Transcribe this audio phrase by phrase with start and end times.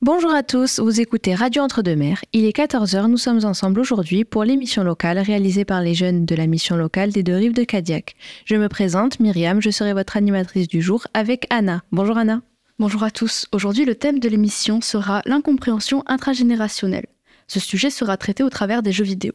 [0.00, 2.24] Bonjour à tous, vous écoutez Radio Entre-deux-Mers.
[2.32, 6.36] Il est 14h, nous sommes ensemble aujourd'hui pour l'émission locale réalisée par les jeunes de
[6.36, 8.14] la mission locale des deux rives de Cadillac.
[8.44, 11.82] Je me présente, Myriam, je serai votre animatrice du jour avec Anna.
[11.90, 12.42] Bonjour Anna.
[12.78, 13.48] Bonjour à tous.
[13.50, 17.06] Aujourd'hui, le thème de l'émission sera l'incompréhension intragénérationnelle.
[17.48, 19.32] Ce sujet sera traité au travers des jeux vidéo.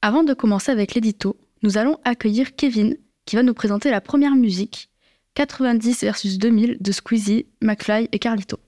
[0.00, 4.36] Avant de commencer avec l'édito, nous allons accueillir Kevin qui va nous présenter la première
[4.36, 4.90] musique
[5.34, 8.60] 90 versus 2000 de Squeezie, McFly et Carlito.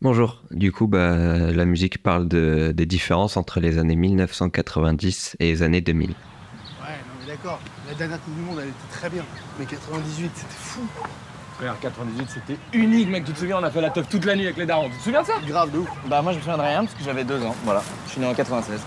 [0.00, 0.40] Bonjour.
[0.52, 1.16] Du coup, bah,
[1.52, 6.10] la musique parle de, des différences entre les années 1990 et les années 2000.
[6.10, 6.86] Ouais, non
[7.20, 7.58] mais d'accord.
[7.88, 9.24] La dernière Coupe du Monde, elle était très bien.
[9.58, 10.80] Mais 98, c'était fou.
[11.58, 13.24] Frère, 98, c'était unique, mec.
[13.24, 14.88] Tu te souviens, on a fait la teuf toute la nuit avec les darons.
[14.88, 15.32] Tu te souviens de ça?
[15.44, 15.88] Grave de ouf.
[16.08, 17.82] Bah moi je me souviens de rien parce que j'avais deux ans, voilà.
[18.06, 18.80] Je suis né en 96.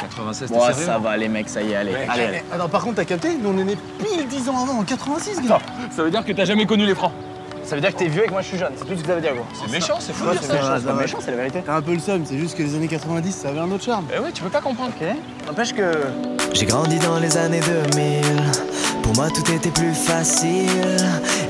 [0.00, 1.92] 96, Bon, ça va les mecs, ça y est, allez.
[1.92, 2.06] Ouais.
[2.10, 2.42] allez, allez.
[2.50, 3.36] Eh, Attends, par contre, t'as capté?
[3.36, 5.58] Nous, on est nés pile 10 ans avant, en 86, gars.
[5.90, 7.12] Ça veut dire que t'as jamais connu les francs.
[7.66, 9.02] Ça veut dire que t'es vieux et que moi je suis jeune, c'est tout ce
[9.02, 9.44] que ça veut dire gros.
[9.52, 10.78] C'est méchant, c'est fou de dire c'est ça.
[10.78, 11.62] C'est pas méchant, c'est la vérité.
[11.66, 13.82] T'as un peu le seum, c'est juste que les années 90, ça avait un autre
[13.82, 14.06] charme.
[14.14, 14.92] Eh ouais, tu peux pas comprendre.
[15.00, 15.08] Ok.
[15.48, 16.04] N'empêche que.
[16.52, 17.60] J'ai grandi dans les années
[17.92, 18.22] 2000.
[19.16, 20.96] Moi, tout était plus facile.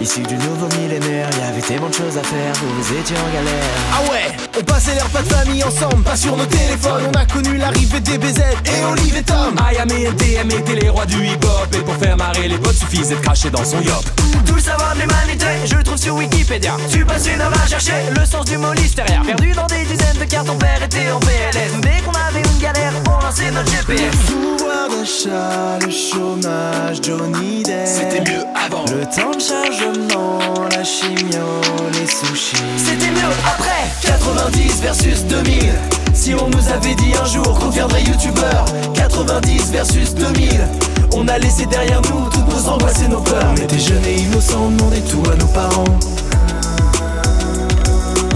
[0.01, 2.53] Issu du nouveau millénaire, y avait tellement de choses à faire.
[2.63, 3.65] Vous, étiez en galère.
[3.93, 7.03] Ah ouais, on passait les repas de famille ensemble, pas sur nos téléphones.
[7.09, 9.57] On a connu l'arrivée des BZ et Olive et Tom.
[9.73, 13.17] IAM et NTM étaient les rois du hip-hop Et pour faire marrer les potes suffisait
[13.17, 14.05] de cracher dans son yop
[14.47, 16.77] Tout le savoir de l'humanité, je le trouve sur Wikipédia.
[16.89, 19.23] Tu passes une heure à chercher le sens du mot listeria.
[19.27, 21.81] Perdu dans des dizaines de cartes, ton père était en PLS.
[21.81, 24.15] Dès qu'on avait une galère, on lançait notre GPS.
[24.29, 28.85] Pouvoir d'achat, le chômage, Johnny C'était mieux avant.
[28.85, 30.39] Le temps de chargement,
[30.71, 31.41] la chimio,
[31.93, 32.57] les sushis.
[32.77, 33.89] C'était mieux après.
[34.03, 35.73] 90 versus 2000
[36.13, 40.51] Si on nous avait dit un jour qu'on deviendrait youtubeur 90 versus 2000
[41.15, 43.53] On a laissé derrière nous toutes nos angoisses et nos peurs.
[43.53, 45.85] On était jeunes et innocents, on demandait tout à nos parents.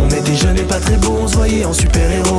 [0.00, 2.38] On était jeunes et pas très beaux, on se voyait en super-héros.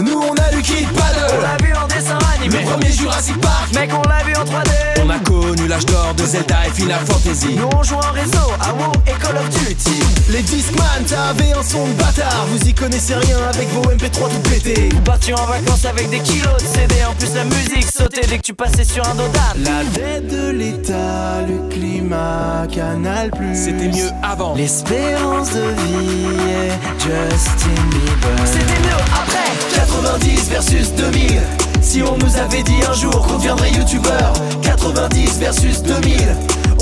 [0.00, 1.34] Nous on a lu Kid Paddle.
[1.38, 3.72] On l'a vu en dessin animé Le premier Jurassic Park.
[3.74, 4.70] Mec on l'a vu en 3D
[5.04, 7.54] On a connu l'âge d'or de Zelda et Final Fantasy.
[7.56, 10.00] Nous on joue en réseau à WoW et Call of Duty.
[10.30, 12.46] Les Discman t'avais un son de bâtard.
[12.50, 16.54] Vous y connaissez rien avec vos MP3 tout pétés Parti en vacances avec des kilos
[16.54, 19.84] de CD En plus la musique sautait dès que tu passais sur un dodane La
[19.84, 23.30] dette de l'État, le climat, Canal+.
[23.54, 24.54] C'était mieux avant.
[24.54, 28.46] L'espérance de vie et Justin Bieber.
[28.46, 29.36] C'était mieux après.
[29.74, 35.82] 90 versus 2000 Si on nous avait dit un jour qu'on deviendrait youtubeur 90 versus
[35.82, 36.16] 2000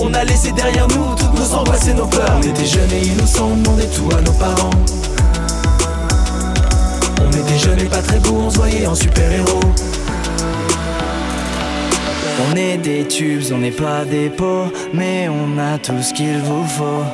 [0.00, 3.06] On a laissé derrière nous toutes nos angoisses et nos peurs On était jeunes et
[3.08, 4.70] innocents, on demandait tout à nos parents.
[7.20, 9.60] On était jeunes et pas très beaux, on se voyait en super-héros.
[12.50, 16.38] On est des tubes, on n'est pas des pots, mais on a tout ce qu'il
[16.38, 17.04] vous faut.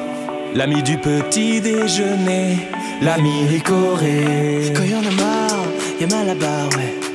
[0.55, 2.57] L'ami du petit déjeuner
[3.03, 4.73] L'ami Ricoré.
[4.77, 5.67] Quand y'en a marre,
[6.01, 7.10] y'a mal à barre, ouais.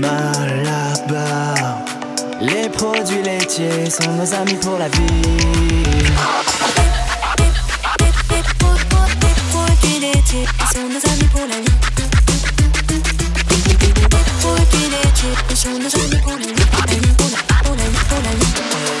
[0.00, 1.78] Mal à barre.
[2.40, 5.00] Les produits laitiers sont nos amis pour la vie.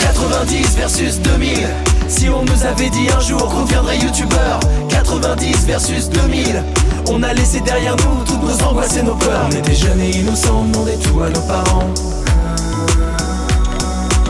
[0.00, 1.68] 90 versus 2000
[2.08, 6.62] Si on nous avait dit un jour qu'on deviendrait youtubeur 90 versus 2000
[7.08, 10.10] On a laissé derrière nous toutes nos angoisses et nos peurs On était jeunes et
[10.10, 10.59] innocents,
[11.28, 11.92] nos parents.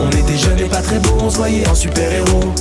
[0.01, 2.53] On était jeunes et pas très beaux, on se voyait en super-héros.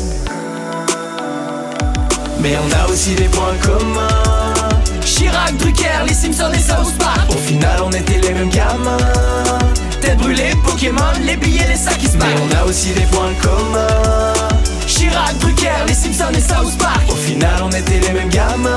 [2.41, 4.09] Mais on a aussi des points communs
[5.05, 8.97] Chirac, Drucker, les Simpsons et South Park Au final, on était les mêmes gamins.
[10.01, 13.35] Tête brûlée, Pokémon, les billets, les sacs qui se Mais on a aussi des points
[13.43, 14.33] communs.
[14.87, 18.77] Chirac, Drucker, les Simpsons et South Park Au final, on était les mêmes gamins.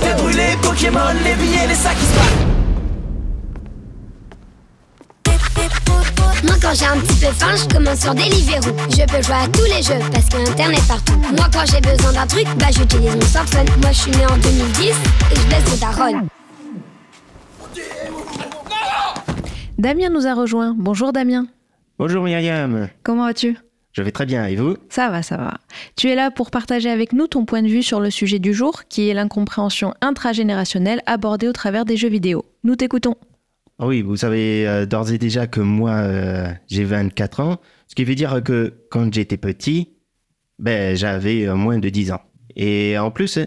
[0.00, 2.45] Tête brûlée, Pokémon, les billets, les sacs qui se
[6.66, 9.64] quand j'ai un petit peu faim, je commence sur Deliveroo Je peux jouer à tous
[9.66, 12.66] les jeux parce qu'il y a internet partout Moi quand j'ai besoin d'un truc, bah
[12.76, 16.28] j'utilise mon smartphone Moi je suis né en 2010 et je baisse mon daronne
[19.78, 20.74] Damien nous a rejoint.
[20.76, 21.46] Bonjour Damien.
[21.98, 23.58] Bonjour Myriam, Comment vas-tu?
[23.92, 24.76] Je vais très bien et vous?
[24.88, 25.58] Ça va, ça va.
[25.96, 28.54] Tu es là pour partager avec nous ton point de vue sur le sujet du
[28.54, 32.44] jour, qui est l'incompréhension intragénérationnelle abordée au travers des jeux vidéo.
[32.64, 33.16] Nous t'écoutons.
[33.78, 37.94] Ah Oui, vous savez euh, d'ores et déjà que moi euh, j'ai 24 ans, ce
[37.94, 39.92] qui veut dire que quand j'étais petit,
[40.58, 42.22] ben j'avais euh, moins de 10 ans.
[42.54, 43.38] Et en plus,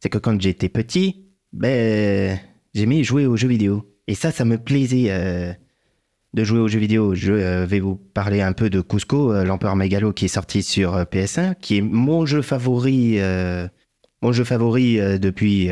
[0.00, 2.38] c'est que quand j'étais petit, ben
[2.74, 3.92] j'aimais jouer aux jeux vidéo.
[4.08, 5.52] Et ça, ça me plaisait euh,
[6.34, 7.14] de jouer aux jeux vidéo.
[7.14, 10.64] Je euh, vais vous parler un peu de Cusco, euh, l'empereur mégalo qui est sorti
[10.64, 13.18] sur euh, PS1, qui est mon jeu favori
[14.22, 15.68] mon jeu favori depuis.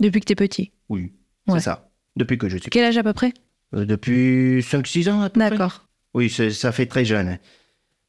[0.00, 0.72] Depuis que t'es petit.
[0.88, 1.12] oui,
[1.46, 1.58] Ouais.
[1.60, 1.91] c'est ça.
[2.16, 2.70] Depuis que je suis.
[2.70, 3.32] Quel âge à peu près
[3.74, 5.50] Euh, depuis 5-6 ans à peu près.
[5.50, 5.88] D'accord.
[6.14, 7.38] Oui, ça fait très jeune.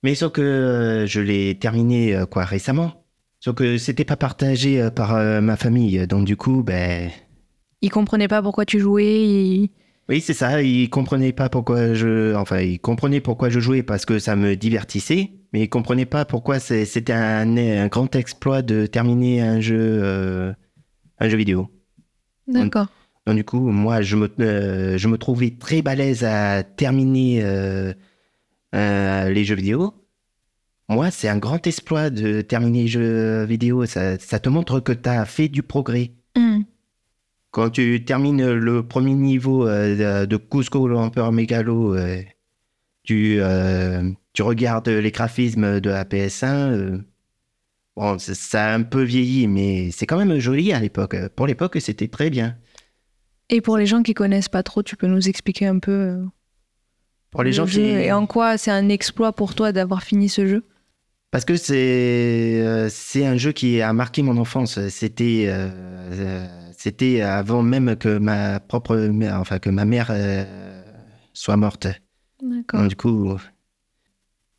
[0.03, 3.05] Mais sauf que euh, je l'ai terminé euh, quoi récemment.
[3.39, 6.07] Sauf que c'était pas partagé par ma famille.
[6.07, 7.09] Donc du coup, ben.
[7.81, 9.69] Il comprenait pas pourquoi tu jouais.
[10.09, 10.61] Oui, c'est ça.
[10.61, 12.33] Ils comprenaient pas pourquoi je.
[12.35, 15.31] Enfin, ils comprenaient pourquoi je jouais parce que ça me divertissait.
[15.53, 20.53] Mais ils comprenaient pas pourquoi c'était un, un grand exploit de terminer un jeu, euh,
[21.19, 21.69] un jeu vidéo.
[22.47, 22.87] D'accord.
[23.25, 27.93] Donc du coup, moi, je me, euh, je me trouvais très balèze à terminer euh,
[28.75, 29.93] euh, les jeux vidéo.
[30.89, 33.85] Moi, c'est un grand exploit de terminer les jeux vidéo.
[33.85, 36.11] Ça, ça te montre que tu as fait du progrès.
[36.35, 36.61] Hmm.
[37.51, 42.21] Quand tu termines le premier niveau de- Cusco l'Empereur Mégalo, euh,
[43.03, 43.39] tu,
[44.33, 46.71] tu regardes les graphismes de la PS1.
[46.71, 46.97] euh,
[47.95, 51.15] bon, ça a un peu vieilli, mais c'est quand même joli à l'époque.
[51.35, 52.57] Pour l'époque, c'était très bien.
[53.49, 56.25] Et pour les gens qui connaissent pas trop, tu peux nous expliquer un peu euh,
[57.31, 57.87] Pour les le gens jeu qui...
[57.87, 60.63] et en quoi c'est un exploit pour toi d'avoir fini ce jeu?
[61.31, 64.79] Parce que c'est euh, c'est un jeu qui a marqué mon enfance.
[64.89, 66.45] C'était euh,
[66.77, 70.11] c'était avant même que ma propre mère, enfin que ma mère
[71.33, 71.87] soit morte.
[72.41, 72.81] D'accord.
[72.81, 73.35] Donc, du coup,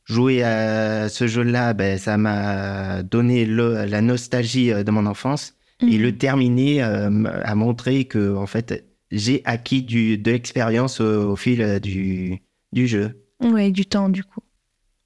[0.04, 5.54] jouer à ce jeu-là, ben, ça m'a donné le- la nostalgie de mon enfance.
[5.88, 6.02] Et Mhm.
[6.02, 11.32] le terminer euh, m- a montré que en fait j'ai acquis du, de l'expérience au,
[11.32, 12.38] au fil euh, du,
[12.72, 13.22] du jeu.
[13.42, 14.40] Ouais, du temps du coup.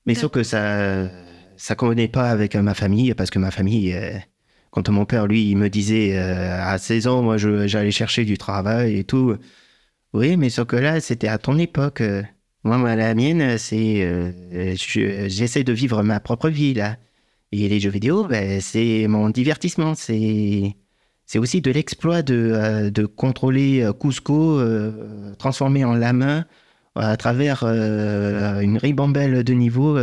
[0.06, 1.10] Mais sauf que ça
[1.56, 4.12] ça convenait pas avec euh, ma famille parce que ma famille euh,
[4.70, 8.38] quand mon père lui il me disait euh, à 16 ans moi j'allais chercher du
[8.38, 9.36] travail et tout
[10.14, 12.22] oui mais sauf que là c'était à ton époque euh.
[12.64, 14.30] moi la mienne c'est euh,
[14.76, 16.96] je- j'essaie de vivre ma propre vie là
[17.52, 19.94] et les jeux vidéo ben, c'est mon divertissement
[21.28, 26.46] c'est aussi de l'exploit de, euh, de contrôler euh, Cusco euh, transformé en lama
[26.94, 29.96] à travers une ribambelle de niveaux,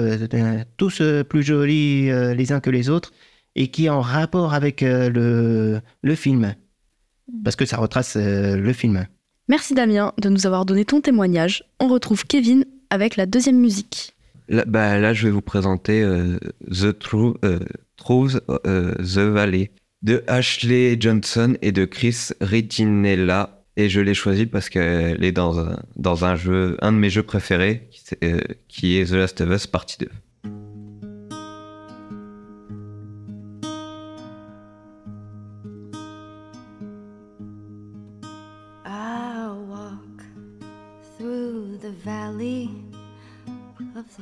[0.78, 3.12] tous plus jolis les uns que les autres,
[3.56, 6.56] et qui est en rapport avec le, le film.
[7.44, 9.08] Parce que ça retrace le film.
[9.50, 11.66] Merci Damien de nous avoir donné ton témoignage.
[11.82, 14.15] On retrouve Kevin avec la deuxième musique.
[14.48, 16.38] Là, bah, là, je vais vous présenter euh,
[16.70, 17.60] The euh,
[17.98, 19.72] Truth, euh, The Valley
[20.06, 23.64] de Ashley Johnson et de Chris Ritinella.
[23.78, 27.10] Et je l'ai choisi parce qu'elle est dans un, dans un jeu, un de mes
[27.10, 28.40] jeux préférés, qui, euh,
[28.70, 30.08] qui est The Last of Us Partie 2.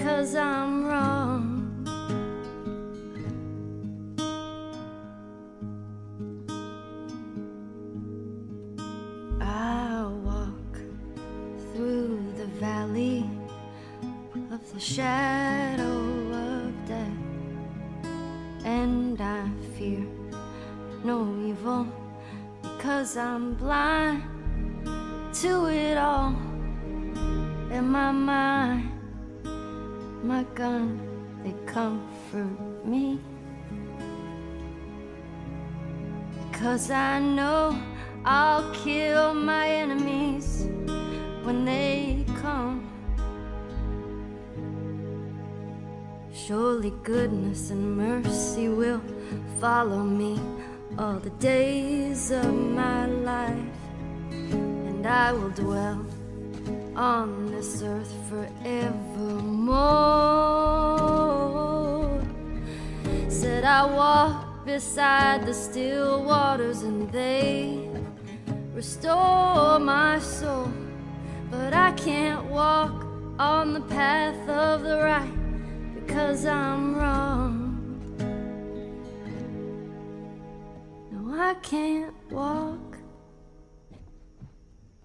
[0.00, 1.86] because I'm wrong.
[9.42, 10.74] I walk
[11.74, 13.28] through the valley
[14.50, 15.98] of the shadow
[16.32, 17.20] of death,
[18.64, 20.06] and I fear
[21.04, 21.86] no evil
[22.62, 24.22] because I'm blind
[25.42, 26.34] to it all.
[27.70, 28.89] In my mind,
[30.30, 30.86] my gun,
[31.42, 33.18] they comfort me.
[36.46, 37.76] Because I know
[38.24, 40.68] I'll kill my enemies
[41.42, 42.78] when they come.
[46.32, 49.02] Surely goodness and mercy will
[49.60, 50.38] follow me
[50.96, 53.80] all the days of my life,
[54.30, 56.06] and I will dwell
[56.94, 58.12] on this earth
[59.70, 61.30] forevermore.
[63.28, 67.88] Said I walk beside the still waters and they
[68.74, 70.72] restore my soul.
[71.50, 73.06] But I can't walk
[73.38, 77.56] on the path of the right because I'm wrong.
[81.10, 82.98] No, I can't walk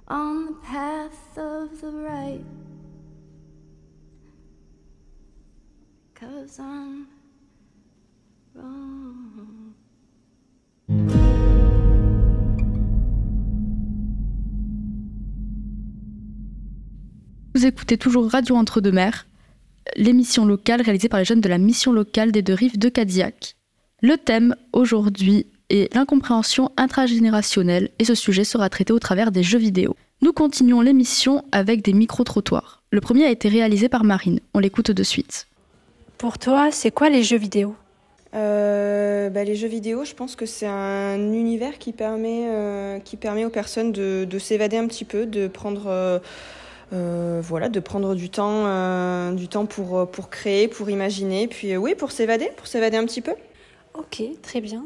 [0.07, 2.45] on the path of the right
[17.53, 19.27] Vous écoutez toujours Radio Entre-deux-Mers,
[19.95, 23.55] l'émission locale réalisée par les jeunes de la mission locale des deux rives de Cadillac.
[24.01, 29.57] Le thème aujourd'hui est l'incompréhension intragénérationnelle et ce sujet sera traité au travers des jeux
[29.57, 29.95] vidéo.
[30.21, 32.83] Nous continuons l'émission avec des micro-trottoirs.
[32.91, 34.39] Le premier a été réalisé par Marine.
[34.53, 35.47] On l'écoute de suite.
[36.17, 37.75] Pour toi, c'est quoi les jeux vidéo
[38.33, 43.17] Euh, bah, les jeux vidéo, je pense que c'est un univers qui permet, euh, qui
[43.17, 46.21] permet aux personnes de, de s'évader un petit peu, de prendre,
[46.93, 51.95] euh, voilà, de prendre du temps, du temps pour, pour créer, pour imaginer, puis oui,
[51.95, 53.33] pour s'évader, pour s'évader un petit peu.
[53.97, 54.85] Ok, très bien.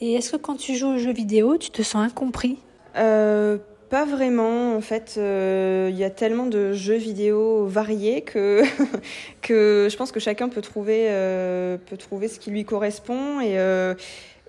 [0.00, 2.58] Et est-ce que quand tu joues aux jeux vidéo, tu te sens incompris?
[2.96, 3.58] Euh,
[3.88, 5.14] pas vraiment, en fait.
[5.18, 8.62] euh, Il y a tellement de jeux vidéo variés que,
[9.42, 13.40] que je pense que chacun peut trouver, euh, peut trouver ce qui lui correspond.
[13.40, 13.94] Et, euh,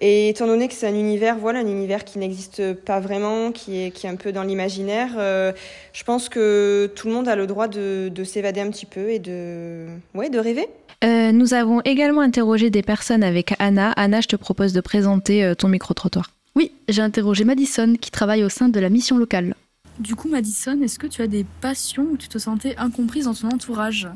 [0.02, 3.86] et étant donné que c'est un univers, voilà, un univers qui n'existe pas vraiment, qui
[3.86, 7.48] est, qui est un peu dans l'imaginaire, je pense que tout le monde a le
[7.48, 10.68] droit de, de s'évader un petit peu et de, ouais, de rêver.
[11.04, 13.92] Nous avons également interrogé des personnes avec Anna.
[13.98, 16.32] Anna, je te propose de présenter ton micro-trottoir.
[16.56, 19.56] Oui, j'ai interrogé Madison qui travaille au sein de la mission locale.
[20.00, 23.34] Du coup, Madison, est-ce que tu as des passions où tu te sentais incomprise dans
[23.34, 24.08] ton entourage?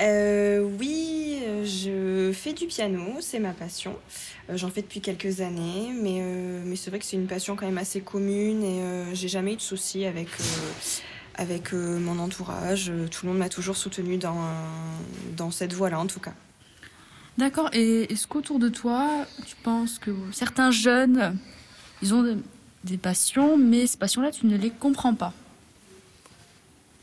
[0.00, 3.96] Euh, oui, je fais du piano, c'est ma passion.
[4.48, 7.54] Euh, J'en fais depuis quelques années, mais, euh, mais c'est vrai que c'est une passion
[7.54, 10.44] quand même assez commune et euh, j'ai jamais eu de soucis avec, euh,
[11.34, 12.90] avec euh, mon entourage.
[13.10, 14.38] Tout le monde m'a toujours soutenue dans,
[15.36, 16.32] dans cette voie-là en tout cas.
[17.38, 21.36] D'accord, et est-ce qu'autour de toi, tu penses que certains jeunes,
[22.02, 22.38] ils ont de-
[22.84, 25.32] des passions, mais ces passions-là, tu ne les comprends pas?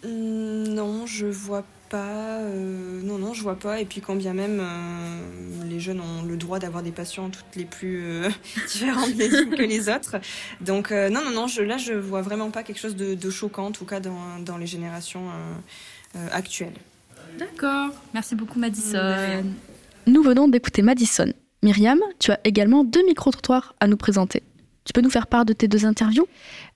[0.04, 2.40] Hum, Non, je vois pas.
[2.42, 3.80] euh, non, non, je vois pas.
[3.80, 5.22] Et puis, quand bien même euh,
[5.70, 8.30] les jeunes ont le droit d'avoir des passions toutes les plus euh,
[8.68, 10.18] différentes les unes que les autres.
[10.62, 13.68] Donc, non, non, non, je, là, je vois vraiment pas quelque chose de, de choquant,
[13.68, 15.24] en tout cas dans, dans les générations
[16.32, 16.74] actuelles.
[17.38, 19.46] D'accord, merci beaucoup Madison.
[20.08, 21.34] Nous venons d'écouter Madison.
[21.64, 24.42] Myriam, tu as également deux micro-trottoirs à nous présenter.
[24.86, 26.26] Tu peux nous faire part de tes deux interviews?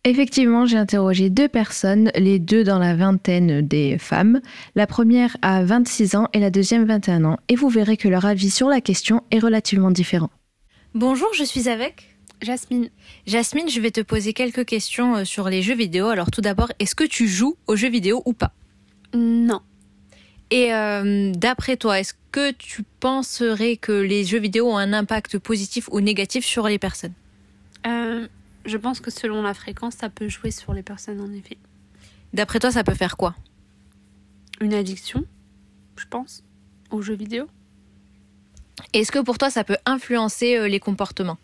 [0.04, 4.42] Effectivement, j'ai interrogé deux personnes, les deux dans la vingtaine des femmes.
[4.76, 7.38] La première a 26 ans et la deuxième 21 ans.
[7.48, 10.30] Et vous verrez que leur avis sur la question est relativement différent.
[10.94, 12.90] Bonjour, je suis avec Jasmine.
[13.28, 16.08] Jasmine, je vais te poser quelques questions euh, sur les jeux vidéo.
[16.08, 18.52] Alors tout d'abord, est-ce que tu joues aux jeux vidéo ou pas?
[19.14, 19.62] Non.
[20.52, 25.40] Et euh, d'après toi, est-ce que tu penserais que les jeux vidéo ont un impact
[25.40, 27.14] positif ou négatif sur les personnes?
[27.88, 28.28] Euh,
[28.66, 31.58] Je pense que selon la fréquence, ça peut jouer sur les personnes en effet.
[32.34, 33.34] D'après toi, ça peut faire quoi?
[34.60, 35.24] Une addiction,
[35.96, 36.44] je pense,
[36.92, 37.48] aux jeux vidéo.
[38.94, 41.38] Est-ce que pour toi, ça peut influencer euh, les comportements?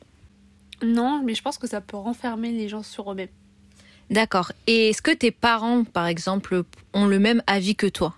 [0.84, 3.30] Non, mais je pense que ça peut renfermer les gens sur eux-mêmes.
[4.10, 4.52] D'accord.
[4.68, 8.16] Et est-ce que tes parents, par exemple, ont le même avis que toi?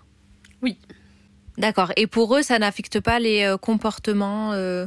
[1.60, 1.92] D'accord.
[1.96, 4.86] Et pour eux, ça n'affecte pas les euh, comportements euh,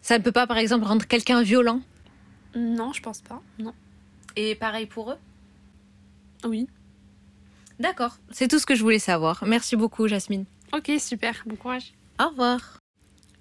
[0.00, 1.80] Ça ne peut pas, par exemple, rendre quelqu'un violent?
[2.54, 3.42] Non, je pense pas.
[3.58, 3.74] Non.
[4.36, 5.18] Et pareil pour eux?
[6.44, 6.68] Oui.
[7.80, 8.16] D'accord.
[8.30, 9.42] C'est tout ce que je voulais savoir.
[9.44, 10.44] Merci beaucoup, Jasmine.
[10.72, 11.42] Ok, super.
[11.46, 11.92] Bon courage.
[12.20, 12.78] Au revoir.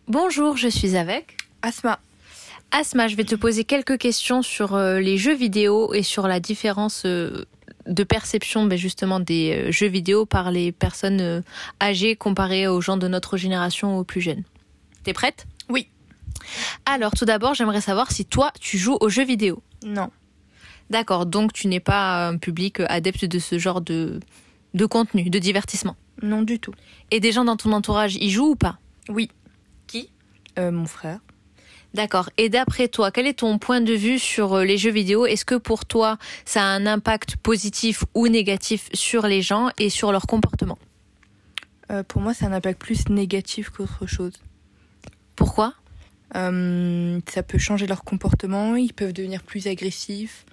[0.07, 1.99] Bonjour, je suis avec Asma.
[2.71, 6.39] Asma, je vais te poser quelques questions sur euh, les jeux vidéo et sur la
[6.39, 7.45] différence euh,
[7.87, 11.41] de perception ben, justement des euh, jeux vidéo par les personnes euh,
[11.81, 14.43] âgées comparées aux gens de notre génération aux plus jeunes.
[15.03, 15.47] T'es prête?
[15.69, 15.87] Oui.
[16.85, 19.61] Alors tout d'abord, j'aimerais savoir si toi, tu joues aux jeux vidéo.
[19.85, 20.09] Non.
[20.89, 24.19] D'accord, donc tu n'es pas un public adepte de ce genre de,
[24.73, 25.95] de contenu, de divertissement?
[26.21, 26.73] Non du tout.
[27.11, 28.77] Et des gens dans ton entourage y jouent ou pas?
[29.09, 29.29] Oui.
[29.87, 30.09] Qui?
[30.59, 31.19] Euh, mon frère.
[31.93, 32.29] D'accord.
[32.37, 35.27] Et d'après toi, quel est ton point de vue sur euh, les jeux vidéo?
[35.27, 39.89] Est-ce que pour toi, ça a un impact positif ou négatif sur les gens et
[39.89, 40.79] sur leur comportement?
[41.91, 44.33] Euh, pour moi, c'est un impact plus négatif qu'autre chose.
[45.35, 45.75] Pourquoi?
[46.35, 50.45] Euh, Ça peut changer leur comportement, ils peuvent devenir plus agressifs,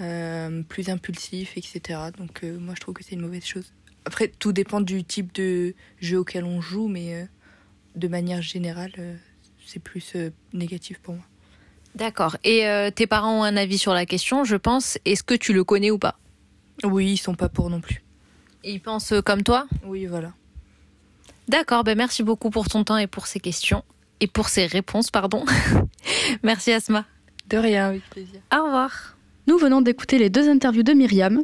[0.00, 2.00] euh, plus impulsifs, etc.
[2.16, 3.74] Donc moi, je trouve que c'est une mauvaise chose.
[4.06, 7.28] Après, tout dépend du type de jeu auquel on joue, mais
[7.94, 8.92] de manière générale,
[9.72, 11.24] c'est plus euh, négatif pour moi.
[11.94, 12.36] D'accord.
[12.44, 14.98] Et euh, tes parents ont un avis sur la question, je pense.
[15.04, 16.18] Est-ce que tu le connais ou pas?
[16.84, 18.02] Oui, ils sont pas pour non plus.
[18.64, 19.66] Ils pensent comme toi?
[19.84, 20.32] Oui, voilà.
[21.48, 23.82] D'accord, ben merci beaucoup pour ton temps et pour ces questions.
[24.20, 25.44] Et pour ces réponses, pardon.
[26.42, 27.04] merci Asma.
[27.48, 28.40] De rien, avec plaisir.
[28.54, 29.16] Au revoir.
[29.48, 31.42] Nous venons d'écouter les deux interviews de Myriam.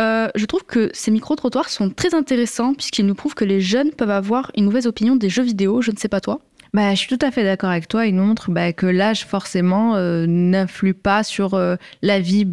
[0.00, 3.92] Euh, je trouve que ces micro-trottoirs sont très intéressants puisqu'ils nous prouvent que les jeunes
[3.92, 5.80] peuvent avoir une mauvaise opinion des jeux vidéo.
[5.80, 6.40] Je ne sais pas toi.
[6.74, 8.04] Bah, je suis tout à fait d'accord avec toi.
[8.04, 12.48] Il nous montre bah, que l'âge, forcément, euh, n'influe pas sur euh, la vie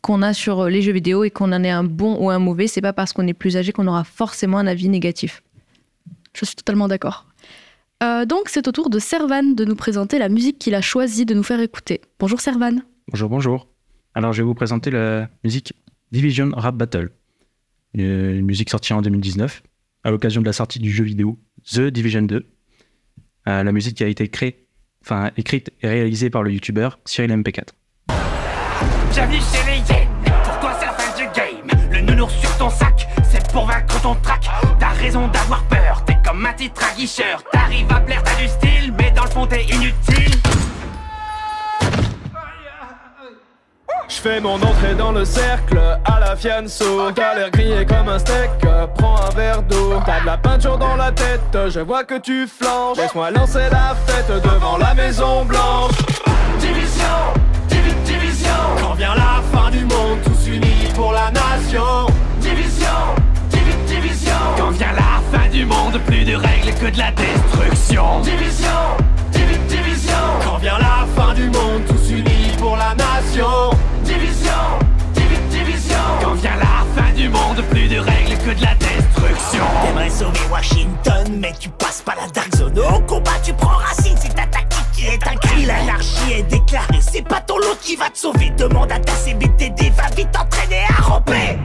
[0.00, 2.38] qu'on a sur euh, les jeux vidéo et qu'on en ait un bon ou un
[2.38, 2.66] mauvais.
[2.66, 5.42] C'est pas parce qu'on est plus âgé qu'on aura forcément un avis négatif.
[6.32, 7.26] Je suis totalement d'accord.
[8.02, 11.26] Euh, donc, c'est au tour de Servan de nous présenter la musique qu'il a choisi
[11.26, 12.00] de nous faire écouter.
[12.18, 12.80] Bonjour Servan.
[13.08, 13.68] Bonjour, bonjour.
[14.14, 15.74] Alors, je vais vous présenter la musique
[16.10, 17.10] Division Rap Battle.
[17.92, 19.62] Une une musique sortie en 2019,
[20.04, 21.38] à l'occasion de la sortie du jeu vidéo
[21.70, 22.46] The Division 2.
[23.46, 24.66] Euh, la musique qui a été créée,
[25.04, 27.68] enfin, écrite et réalisée par le youtubeur Cyril MP4.
[29.12, 30.08] Bienvenue chez les Yen,
[30.44, 31.90] pour toi c'est la fin du game?
[31.92, 34.48] Le nounours sur ton sac, c'est pour vaincre ton trac.
[34.78, 37.42] T'as raison d'avoir peur, t'es comme un titre à guicheur.
[37.52, 40.34] T'arrives à plaire, t'as du style, mais dans le fond t'es inutile.
[44.08, 48.18] Je fais mon entrée dans le cercle à la fianso T'as l'air grillé comme un
[48.18, 48.50] steak,
[48.96, 52.46] prends un verre d'eau T'as de la peinture dans la tête, je vois que tu
[52.46, 55.92] flanches Laisse-moi lancer la fête devant la maison blanche
[56.58, 57.04] Division,
[57.68, 58.50] divi- division.
[58.80, 62.06] Quand vient la fin du monde, tous unis pour la nation.
[62.40, 62.86] Division,
[63.50, 64.32] divi- division.
[64.58, 68.20] Quand vient la fin du monde, plus de règles que de la destruction.
[68.22, 68.68] Division,
[69.30, 70.12] divi- division.
[70.44, 73.70] Quand vient la fin du monde, tous unis pour la nation.
[78.48, 79.64] Que de la destruction.
[79.84, 82.78] T'aimerais sauver Washington, mais tu passes pas la Dark Zone.
[82.78, 85.66] Au combat, tu prends racine, c'est ta tactique qui est un cri.
[85.66, 88.50] L'anarchie est déclarée, c'est pas ton lot qui va te sauver.
[88.56, 91.58] Demande à ta CBTD, va vite t'entraîner à ramper.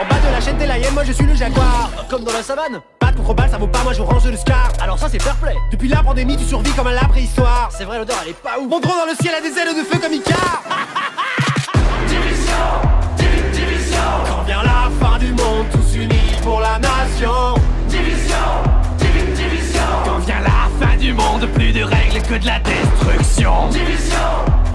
[0.00, 1.90] En bas de la chaîne, t'es la moi je suis le jaguar.
[2.08, 2.80] Comme dans la savane.
[3.00, 4.68] Batte contre balle, ça vaut pas, moi je range le scar.
[4.80, 5.54] Alors ça, c'est fair play.
[5.72, 7.70] Depuis la pandémie, tu survis comme à la préhistoire.
[7.76, 8.68] C'est vrai, l'odeur elle est pas ouf.
[8.68, 10.62] Mon drone dans le ciel a des ailes de feu comme Icar.
[12.06, 13.01] Division, divi-
[14.02, 14.36] division.
[14.36, 17.54] Quand vient la fin du monde, tous unis pour la nation.
[17.88, 18.36] Division,
[18.98, 19.80] divi- division.
[20.04, 23.68] Quand vient la fin du monde, plus de règles que de la destruction.
[23.70, 24.16] Division,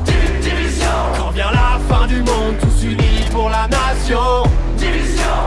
[0.05, 0.87] divi- division.
[1.17, 4.43] Quand vient la fin du monde, tous unis pour la nation.
[4.77, 5.37] Division,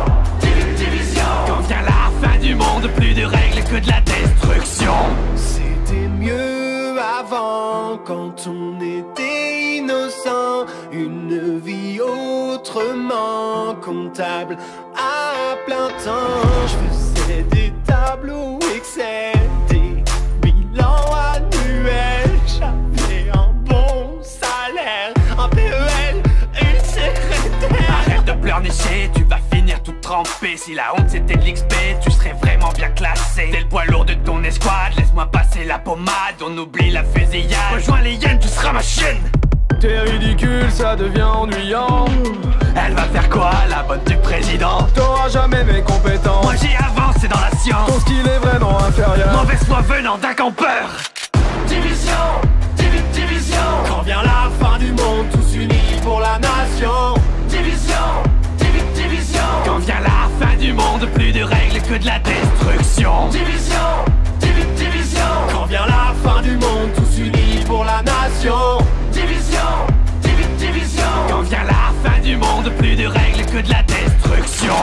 [0.40, 1.22] divi- division.
[1.46, 4.94] Quand vient la fin du monde, plus de règles que de la destruction.
[7.30, 10.66] Quand on était innocent.
[10.90, 14.56] Une vie autrement comptable
[14.96, 16.42] à plein temps.
[16.66, 19.38] Je faisais des tableaux Excel,
[19.68, 20.02] des
[20.42, 22.40] bilans annuels.
[22.48, 26.22] J'avais un bon salaire, un PEL,
[26.60, 28.06] une secrétaire.
[28.08, 30.56] Arrête de pleurnicher, tu vas finir tout trempé.
[30.56, 32.10] Si la honte c'était de l'XP, tu
[32.61, 33.49] vraiment bien classé.
[33.51, 36.37] T'es le poids lourd de ton escouade, laisse-moi passer la pommade.
[36.44, 37.59] On oublie la fusillade.
[37.75, 39.18] Rejoins les hyènes, tu seras ma chienne.
[39.81, 42.05] T'es ridicule, ça devient ennuyant.
[42.77, 44.87] Elle va faire quoi, la bonne du président?
[44.94, 46.44] T'auras jamais mes compétences.
[46.44, 47.87] Moi j'ai avancé dans la science.
[47.88, 49.33] Ton skill est vraiment inférieur.
[49.33, 50.88] Mauvaise foi venant d'un campeur.
[51.66, 52.12] Division,
[52.77, 53.57] divi- division.
[53.88, 57.14] Quand vient la fin du monde, tous unis pour la nation.
[60.61, 63.29] Du monde, plus de règles que de la destruction.
[63.31, 64.05] Division,
[64.40, 65.20] divi- division.
[65.51, 68.79] Quand vient la fin du monde, tous unis pour la nation.
[69.11, 69.59] Division,
[70.23, 71.03] divi- division.
[71.31, 74.75] Quand vient la fin du monde, plus de règles que de la destruction.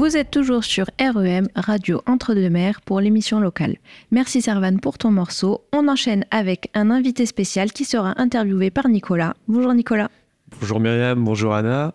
[0.00, 3.76] Vous êtes toujours sur REM, Radio Entre-deux-Mers, pour l'émission locale.
[4.10, 5.66] Merci Servan pour ton morceau.
[5.74, 9.34] On enchaîne avec un invité spécial qui sera interviewé par Nicolas.
[9.46, 10.10] Bonjour Nicolas.
[10.58, 11.92] Bonjour Myriam, bonjour Anna.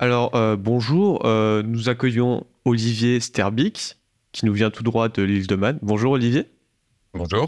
[0.00, 3.96] Alors euh, bonjour, euh, nous accueillons Olivier Sterbix
[4.32, 5.78] qui nous vient tout droit de l'île de Man.
[5.82, 6.46] Bonjour Olivier.
[7.14, 7.46] Bonjour.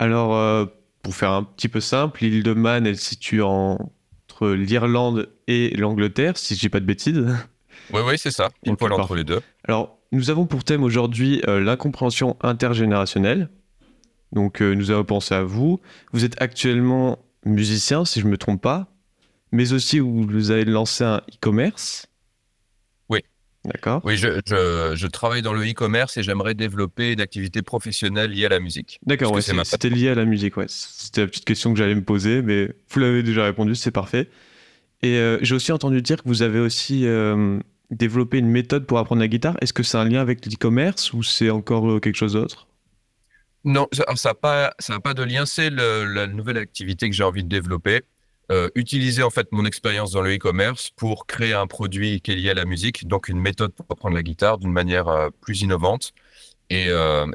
[0.00, 0.66] Alors euh,
[1.04, 3.92] pour faire un petit peu simple, l'île de Man elle se situe en-
[4.28, 7.24] entre l'Irlande et l'Angleterre, si je dis pas de bêtises.
[7.92, 8.48] Oui, oui, c'est ça.
[8.66, 9.40] Ok, poil entre les deux.
[9.66, 13.50] Alors nous avons pour thème aujourd'hui euh, l'incompréhension intergénérationnelle.
[14.32, 15.80] Donc, euh, nous avons pensé à vous.
[16.12, 18.88] Vous êtes actuellement musicien, si je ne me trompe pas,
[19.52, 22.06] mais aussi vous avez lancé un e-commerce.
[23.08, 23.20] Oui.
[23.64, 24.00] D'accord.
[24.04, 28.46] Oui, je, je- je travaille dans le e-commerce et j'aimerais développer une activité professionnelle liée
[28.46, 28.98] à la musique.
[29.06, 30.66] D'accord, ouais, c'était lié à la musique, ouais.
[30.68, 34.28] C'était la petite question que j'allais me poser, mais vous l'avez déjà répondu, c'est parfait.
[35.02, 37.58] Et euh, j'ai aussi entendu dire que vous avez aussi euh,
[37.90, 39.56] développé une méthode pour apprendre la guitare.
[39.60, 42.66] Est-ce que c'est un lien avec l'e-commerce ou c'est encore euh, quelque chose d'autre?
[43.64, 45.46] Non, ça n'a pas, ça a pas de lien.
[45.46, 48.02] C'est la nouvelle activité que j'ai envie de développer.
[48.74, 52.50] Utiliser en fait mon expérience dans le e-commerce pour créer un produit qui est lié
[52.50, 56.12] à la musique, donc une méthode pour apprendre la guitare d'une manière plus innovante
[56.70, 56.86] et,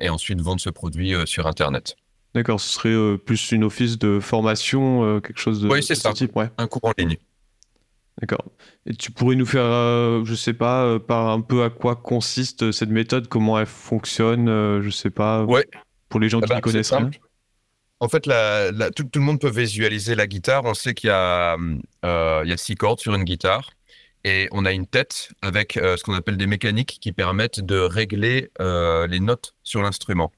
[0.02, 1.96] et ensuite vendre ce produit sur Internet.
[2.34, 6.14] D'accord, ce serait plus une office de formation, quelque chose de, Oui, c'est ce ça.
[6.14, 6.50] type, ouais.
[6.58, 7.18] Un cours en ligne.
[8.22, 8.46] D'accord.
[8.86, 11.96] Et tu pourrais nous faire, euh, je sais pas, euh, par un peu à quoi
[11.96, 15.68] consiste cette méthode, comment elle fonctionne, euh, je sais pas, Ouais.
[16.10, 17.10] pour les gens Ah qui bah, ne c'est connaissent rien.
[18.00, 20.64] En fait, la- la- tout, tout le monde peut visualiser la guitare.
[20.66, 21.56] On sait qu'il y a,
[22.06, 23.72] euh, il y a six cordes sur une guitare
[24.26, 27.80] et on a une tête avec euh, ce qu'on appelle des mécaniques qui permettent de
[27.80, 30.32] régler euh, les notes sur l'instrument.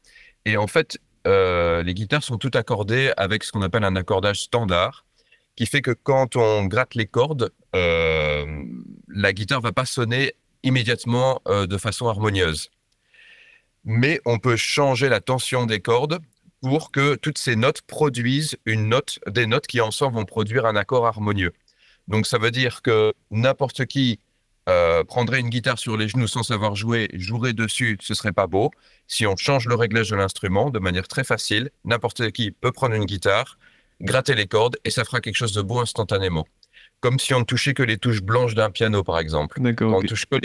[0.45, 4.41] Et en fait, euh, les guitares sont toutes accordées avec ce qu'on appelle un accordage
[4.41, 5.03] standard,
[5.55, 10.33] qui fait que quand on gratte les cordes, euh, la guitare va pas sonner
[10.65, 12.69] immédiatement euh, de façon harmonieuse.
[13.85, 16.19] Mais on peut changer la tension des cordes
[16.61, 20.75] pour que toutes ces notes produisent une note, des notes qui ensemble vont produire un
[20.75, 21.53] accord harmonieux.
[22.07, 24.19] Donc ça veut dire que n'importe qui
[24.67, 28.47] euh, prendrait une guitare sur les genoux sans savoir jouer, jouerait dessus, ce serait pas
[28.47, 28.71] beau.
[29.07, 32.95] Si on change le réglage de l'instrument de manière très facile, n'importe qui peut prendre
[32.95, 33.59] une guitare,
[34.01, 36.47] gratter les cordes et ça fera quelque chose de beau instantanément.
[37.05, 39.61] Comme si on ne touchait que les touches blanches d'un piano, par exemple.
[39.61, 39.91] D'accord.
[39.91, 40.07] Quand on ok.
[40.07, 40.37] touche que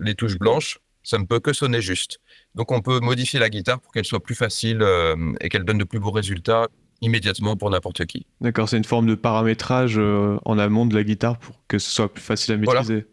[0.00, 2.20] les, touches blanches, ça ne peut que sonner juste.
[2.54, 5.78] Donc on peut modifier la guitare pour qu'elle soit plus facile euh, et qu'elle donne
[5.78, 6.68] de plus beaux résultats
[7.00, 8.28] immédiatement pour n'importe qui.
[8.40, 11.90] D'accord, c'est une forme de paramétrage euh, en amont de la guitare pour que ce
[11.90, 12.82] soit plus facile à Voilà.
[12.82, 13.06] maîtriser.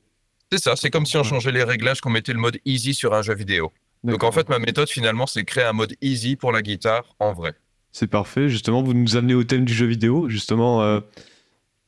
[0.51, 3.15] C'est ça, c'est comme si on changeait les réglages, qu'on mettait le mode easy sur
[3.15, 3.71] un jeu vidéo.
[4.03, 7.33] Donc en fait, ma méthode finalement, c'est créer un mode easy pour la guitare en
[7.33, 7.55] vrai.
[7.91, 8.47] C'est parfait.
[8.47, 10.29] Justement, vous nous amenez au thème du jeu vidéo.
[10.29, 10.99] Justement, euh,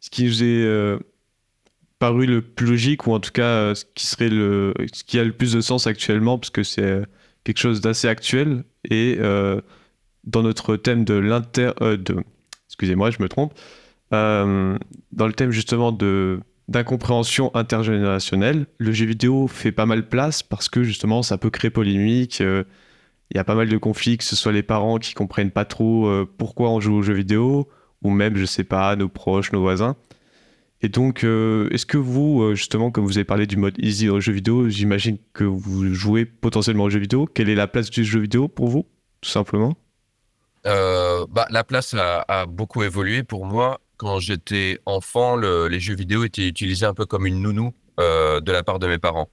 [0.03, 0.99] ce qui nous est euh,
[1.97, 5.17] paru le plus logique, ou en tout cas euh, ce qui serait le, ce qui
[5.17, 7.05] a le plus de sens actuellement, parce que c'est euh,
[7.45, 8.65] quelque chose d'assez actuel.
[8.91, 9.17] Et
[10.25, 12.17] dans notre thème de l'inter, de,
[12.67, 13.53] excusez-moi, je me trompe,
[14.11, 14.77] dans
[15.27, 20.83] le thème justement de d'incompréhension intergénérationnelle, le jeu vidéo fait pas mal place parce que
[20.83, 22.39] justement ça peut créer polémique.
[22.41, 22.65] il
[23.35, 26.25] y a pas mal de conflits, que ce soit les parents qui comprennent pas trop
[26.37, 27.69] pourquoi on joue aux jeux vidéo,
[28.03, 29.95] ou même, je sais pas, nos proches, nos voisins.
[30.81, 34.09] Et donc, euh, est-ce que vous, euh, justement, comme vous avez parlé du mode easy
[34.09, 37.25] aux jeux vidéo, j'imagine que vous jouez potentiellement aux jeux vidéo.
[37.25, 38.85] Quelle est la place du jeu vidéo pour vous,
[39.21, 39.77] tout simplement?
[40.65, 43.79] Euh, bah, la place a, a beaucoup évolué pour moi.
[43.95, 48.51] Quand j'étais enfant, le- les jeux vidéo étaient utilisés un peu comme une nounou de
[48.51, 49.29] la part de mes parents.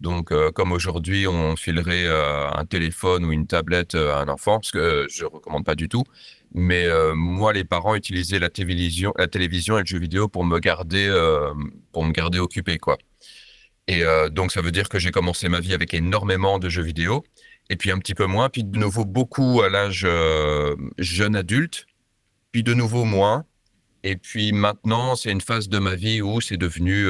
[0.00, 5.06] Donc, comme aujourd'hui, on filerait un téléphone ou une tablette à un enfant, ce que
[5.10, 6.04] je recommande pas du tout.
[6.54, 10.44] Mais euh, moi, les parents utilisaient la télévision, la télévision et le jeu vidéo pour
[10.44, 11.52] me garder, euh,
[11.92, 12.96] pour me garder occupé, quoi.
[13.88, 16.82] Et euh, donc, ça veut dire que j'ai commencé ma vie avec énormément de jeux
[16.82, 17.24] vidéo,
[17.70, 20.06] et puis un petit peu moins, puis de nouveau beaucoup à l'âge
[20.98, 21.86] jeune adulte,
[22.52, 23.44] puis de nouveau moins.
[24.04, 27.08] Et puis maintenant, c'est une phase de ma vie où c'est devenu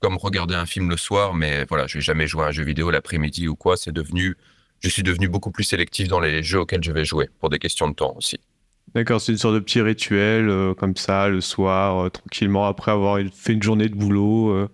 [0.00, 2.64] comme regarder un film le soir, mais voilà, je vais jamais jouer à un jeu
[2.64, 3.76] vidéo l'après-midi ou quoi.
[3.76, 4.36] C'est devenu,
[4.88, 7.58] je suis devenu beaucoup plus sélectif dans les jeux auxquels je vais jouer, pour des
[7.58, 8.38] questions de temps aussi.
[8.94, 12.92] D'accord, c'est une sorte de petit rituel, euh, comme ça, le soir, euh, tranquillement, après
[12.92, 14.50] avoir fait une journée de boulot.
[14.50, 14.68] euh,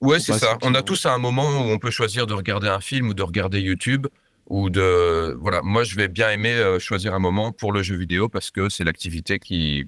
[0.00, 0.58] Ouais, c'est ça.
[0.62, 3.14] On a tous à un moment où on peut choisir de regarder un film ou
[3.14, 4.06] de regarder YouTube
[4.46, 5.60] ou de voilà.
[5.62, 8.84] Moi, je vais bien aimer choisir un moment pour le jeu vidéo parce que c'est
[8.84, 9.86] l'activité qui,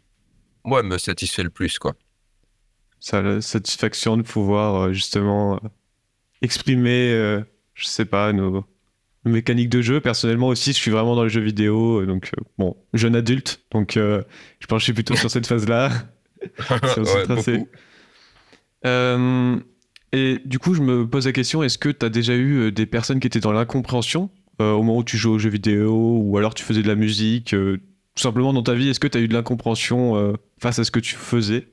[0.65, 1.95] moi, me satisfait le plus, quoi.
[2.99, 5.61] ça la satisfaction de pouvoir justement
[6.43, 7.13] exprimer,
[7.75, 8.65] je sais pas, nos,
[9.25, 10.01] nos mécaniques de jeu.
[10.01, 13.61] Personnellement aussi, je suis vraiment dans les jeux vidéo, euh, donc euh, bon, jeune adulte,
[13.71, 14.23] donc euh,
[14.61, 15.91] je pense que je suis plutôt sur cette phase-là.
[16.97, 17.69] Ouais.
[18.87, 19.61] Euh,
[20.13, 22.87] et du coup, je me pose la question, est-ce que tu as déjà eu des
[22.87, 26.39] personnes qui étaient dans l'incompréhension euh, au moment où tu jouais aux jeux vidéo, ou
[26.39, 29.21] alors tu faisais de la musique, tout simplement dans ta vie, est-ce que tu as
[29.21, 31.69] eu de l'incompréhension face à ce que tu faisais?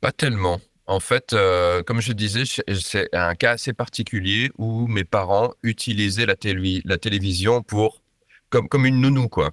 [0.00, 0.58] Pas tellement.
[0.86, 6.26] En fait, euh, comme je disais, c'est un cas assez particulier où mes parents utilisaient
[6.26, 8.02] la, télévi- la télévision pour
[8.50, 9.52] comme, une nounou, quoi.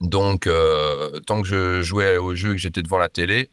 [0.00, 3.50] Donc, euh, tant que je jouais au jeu et que j'étais devant la télé,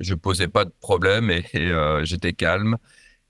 [0.00, 2.76] je posais pas de problème et, et, euh, j'étais calme.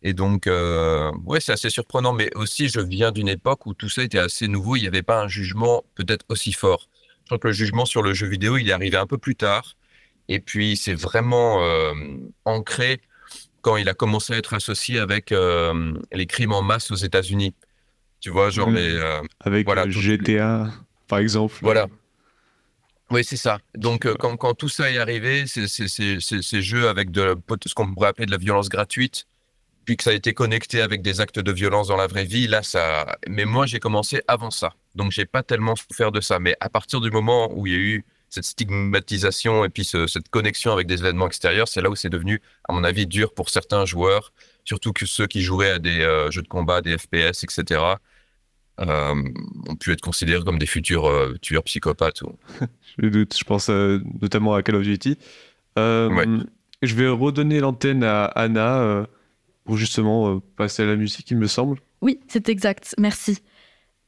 [0.02, 2.12] Et donc, euh, ouais, c'est assez surprenant.
[2.12, 4.76] Mais aussi, je viens d'une époque où tout ça était assez nouveau.
[4.76, 6.88] Il n'y avait pas un jugement peut-être aussi fort.
[7.22, 9.36] Je crois que le jugement sur le jeu vidéo, il est arrivé un peu plus
[9.36, 9.76] tard.
[10.28, 11.92] Et puis, c'est vraiment euh,
[12.44, 13.00] ancré
[13.62, 17.54] quand il a commencé à être associé avec euh, les crimes en masse aux États-Unis.
[18.20, 18.94] Tu vois, genre les.
[18.94, 20.70] euh, Avec voilà, GTA,
[21.08, 21.54] par exemple.
[21.60, 21.88] Voilà.
[23.10, 23.58] Oui, c'est ça.
[23.74, 28.08] Donc, euh, quand, quand tout ça est arrivé, ces jeux avec de, ce qu'on pourrait
[28.08, 29.26] appeler de la violence gratuite,
[29.84, 32.46] puis que ça a été connecté avec des actes de violence dans la vraie vie,
[32.46, 33.18] là, ça.
[33.28, 34.72] Mais moi, j'ai commencé avant ça.
[34.94, 36.38] Donc, j'ai pas tellement souffert de ça.
[36.38, 40.06] Mais à partir du moment où il y a eu cette stigmatisation et puis ce-
[40.06, 43.32] cette connexion avec des événements extérieurs, c'est là où c'est devenu, à mon avis, dur
[43.34, 44.32] pour certains joueurs,
[44.64, 47.80] surtout que ceux qui jouaient à des euh, jeux de combat, des FPS, etc.,
[48.80, 49.14] euh,
[49.68, 52.22] ont pu être considérés comme des futurs euh, tueurs psychopathes.
[52.22, 52.36] Ou...
[52.98, 55.16] Je doute, je pense euh, notamment à Call of Duty.
[55.78, 56.40] Euh,
[56.82, 59.06] Je vais redonner l'antenne à Anna euh,
[59.64, 61.78] pour justement euh, passer à la musique, il me semble.
[62.02, 63.38] Oui, c'est exact, merci.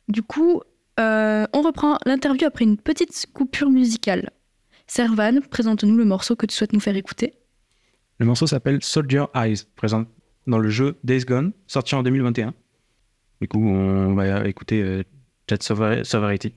[0.08, 0.62] Du coup,
[0.98, 4.30] euh, on reprend l'interview après une petite coupure musicale.
[4.86, 7.34] Servan, présente-nous le morceau que tu souhaites nous faire écouter.
[8.18, 10.06] Le morceau s'appelle Soldier Eyes, présent
[10.46, 12.54] dans le jeu Days Gone, sorti en 2021.
[13.42, 15.02] Du coup, on va écouter euh,
[15.48, 16.54] Jet Sover- Sovereignty.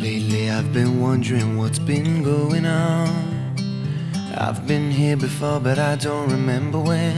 [0.00, 3.35] Lately I've been wondering what's been going on.
[4.38, 7.16] I've been here before, but I don't remember when.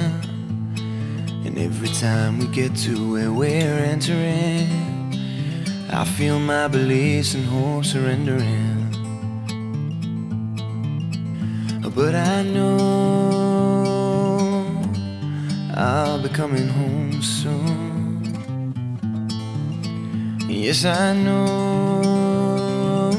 [1.45, 4.69] And every time we get to where we're entering,
[5.91, 8.77] I feel my beliefs and hope surrendering.
[11.93, 12.79] But I know
[15.75, 18.23] I'll be coming home soon.
[20.49, 23.11] Yes, I know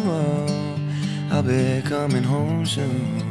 [1.31, 3.29] I'll be coming home soon.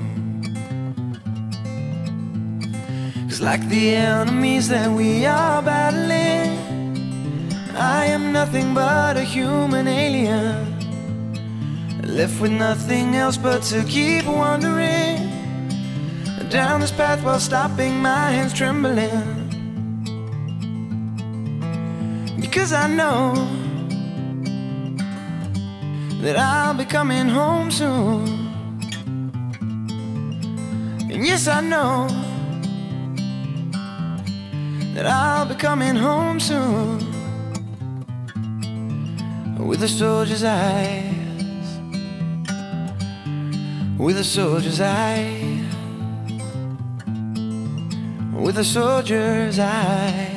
[3.41, 6.59] Like the enemies that we are battling,
[7.77, 10.75] I am nothing but a human alien.
[12.03, 15.31] Left with nothing else but to keep wandering
[16.51, 19.47] down this path while stopping my hands trembling.
[22.41, 23.35] Because I know
[26.23, 28.27] that I'll be coming home soon.
[31.09, 32.28] And yes, I know
[34.99, 36.99] that I'll be coming home soon
[39.57, 41.69] with a soldier's eyes,
[43.97, 45.73] with a soldier's eyes,
[48.35, 50.35] with a soldier's eyes.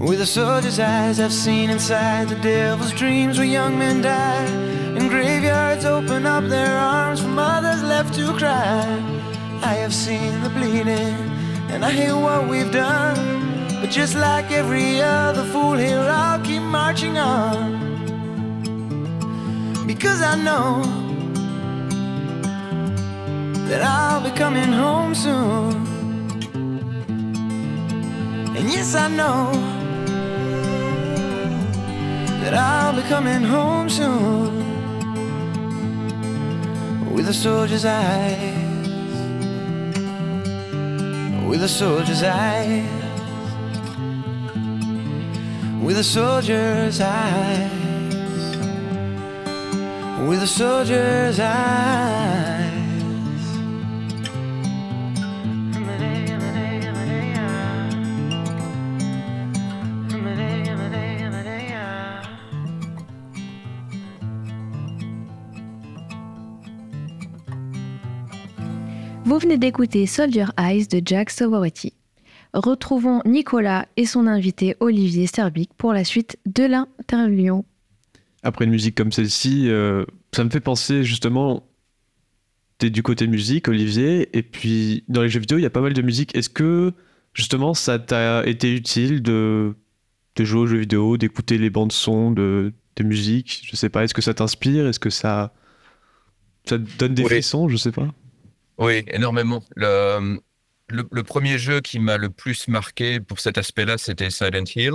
[0.00, 4.46] With a soldier's eyes, I've seen inside the devil's dreams where young men die.
[4.98, 8.84] And graveyards open up their arms for mothers left to cry.
[9.62, 11.35] I have seen the bleeding,
[11.72, 13.16] and I hate what we've done.
[13.80, 17.76] But just like every other fool here, I'll keep marching on.
[19.86, 20.82] Because I know
[23.68, 25.74] that I'll be coming home soon.
[28.56, 29.52] And yes, I know
[32.42, 34.66] that I'll be coming home soon
[37.12, 38.65] with a soldier's eyes,
[41.46, 42.84] with a soldier's eyes,
[45.80, 47.70] with a soldier's eyes,
[50.28, 52.55] with a soldier's eyes.
[69.26, 71.92] Vous venez d'écouter Soldier Eyes de Jack Sowaretti.
[72.54, 77.64] Retrouvons Nicolas et son invité Olivier Sterbic pour la suite de l'interview.
[78.44, 81.64] Après une musique comme celle-ci, euh, ça me fait penser justement,
[82.78, 85.80] t'es du côté musique, Olivier, et puis dans les jeux vidéo, il y a pas
[85.80, 86.36] mal de musique.
[86.36, 86.92] Est-ce que
[87.34, 89.74] justement ça t'a été utile de,
[90.36, 94.04] de jouer aux jeux vidéo, d'écouter les bandes son de, de musique Je sais pas,
[94.04, 94.86] est-ce que ça t'inspire?
[94.86, 95.52] Est-ce que ça,
[96.64, 97.30] ça te donne des Oui.
[97.30, 97.68] frissons?
[97.68, 98.14] Je sais pas.
[98.78, 99.62] Oui, énormément.
[100.88, 104.94] Le, premier jeu qui m'a le plus marqué pour cet aspect-là, c'était Silent Hill.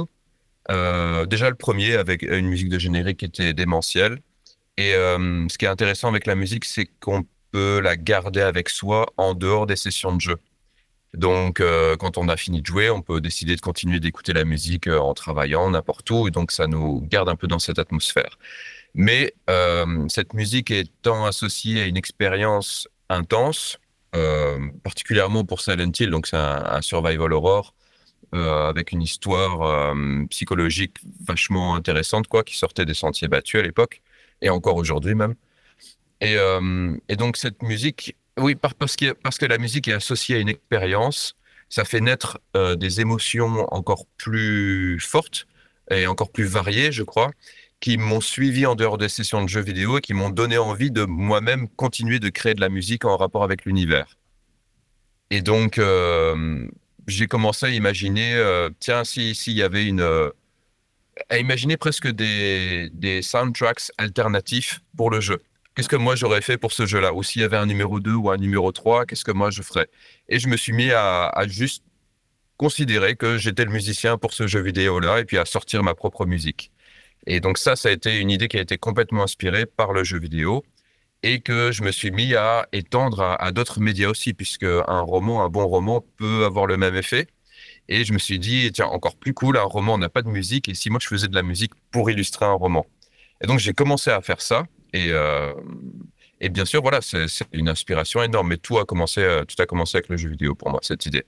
[0.70, 4.20] Euh, déjà le premier avec une musique de générique qui était démentielle.
[4.78, 8.70] Et euh, ce qui est intéressant avec la musique, c'est qu'on peut la garder avec
[8.70, 10.38] soi en dehors des sessions de jeu.
[11.14, 14.46] Donc, euh, quand on a fini de jouer, on peut décider de continuer d'écouter la
[14.46, 16.28] musique en travaillant n'importe où.
[16.28, 18.38] Et donc, ça nous garde un peu dans cette atmosphère.
[18.94, 19.34] Mais
[20.10, 23.80] cette musique étant associée à une expérience intense,
[24.16, 27.76] euh, particulièrement pour Silent Hill, donc c'est un, survival horror
[28.34, 33.64] euh, avec une histoire euh, psychologique vachement intéressante, quoi, qui sortait des sentiers battus à
[33.64, 34.02] l'époque
[34.42, 35.36] et encore aujourd'hui même.
[36.22, 36.38] Et,
[37.16, 40.50] donc cette musique, oui, par- parce que, parce que la musique est associée à une
[40.50, 41.36] expérience,
[41.68, 45.48] ça fait naître des émotions encore plus fortes
[45.90, 47.32] et encore plus variées, je crois,
[47.82, 50.92] qui m'ont suivi en dehors des sessions de jeux vidéo et qui m'ont donné envie
[50.92, 54.18] de moi-même continuer de créer de la musique en rapport avec l'univers.
[55.32, 56.68] Et donc, euh,
[57.08, 60.30] j'ai commencé à imaginer, euh, tiens, si s'il y avait une, euh,
[61.30, 65.42] à imaginer presque des, des soundtracks alternatifs pour le jeu.
[65.76, 67.14] Qu'est-ce que moi j'aurais fait pour ce jeu-là?
[67.14, 69.64] Ou s'il y avait un numéro 2 ou un numéro 3, qu'est-ce que moi je
[69.64, 69.88] ferais?
[70.30, 71.84] Et je me suis mis à juste
[72.58, 76.28] considérer que j'étais le musicien pour ce jeu vidéo-là et puis à sortir ma propre
[76.28, 76.72] musique.
[77.28, 80.04] Et donc ça, ça a été une idée qui a été complètement inspirée par le
[80.04, 80.64] jeu vidéo
[81.24, 85.44] et que je me suis mis à étendre à, d'autres médias aussi, puisque un roman,
[85.44, 87.28] un bon roman peut avoir le même effet.
[87.90, 90.68] Et je me suis dit, tiens, encore plus cool, un roman n'a pas de musique,
[90.68, 92.86] et si moi je faisais de la musique pour illustrer un roman?
[93.44, 95.54] Et donc j'ai commencé à faire ça, et, euh,
[96.50, 99.98] bien sûr, voilà, c'est une inspiration énorme, mais tout a commencé, euh, tout a commencé
[99.98, 101.24] avec le jeu vidéo pour moi, cette idée.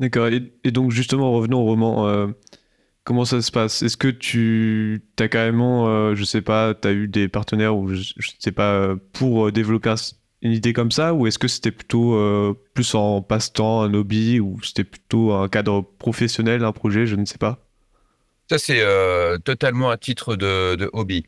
[0.00, 0.28] D'accord.
[0.28, 2.08] Et, et donc, justement, revenons au roman.
[2.08, 2.26] euh,
[3.04, 3.82] comment ça se passe?
[3.82, 7.92] Est-ce que tu as carrément, euh, je sais pas, tu as eu des partenaires ou
[7.94, 9.94] je, sais pas, euh, pour euh, développer un-
[10.42, 11.14] une idée comme ça?
[11.14, 15.48] Ou est-ce que c'était plutôt euh, plus en passe-temps, un hobby, ou c'était plutôt un
[15.48, 17.66] cadre professionnel, un projet, je ne sais pas?
[18.50, 18.84] Ça, c'est
[19.44, 21.26] totalement à titre de, hobby.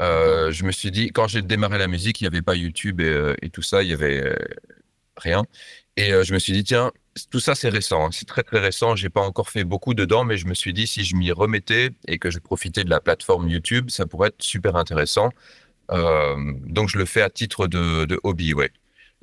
[0.00, 3.34] Je me suis dit, quand j'ai démarré la musique, il n'y avait pas YouTube et,
[3.42, 4.36] et tout ça, il y avait
[5.16, 5.44] rien.
[5.96, 6.92] Et je me suis dit, tiens,
[7.30, 8.96] tout ça, c'est récent, hein, c'est très très récent.
[8.96, 11.90] J'ai pas encore fait beaucoup dedans, mais je me suis dit, si je m'y remettais
[12.08, 15.30] et que je profitais de la plateforme YouTube, ça pourrait être super intéressant.
[15.92, 18.54] Euh, donc, je le fais à titre de, hobby.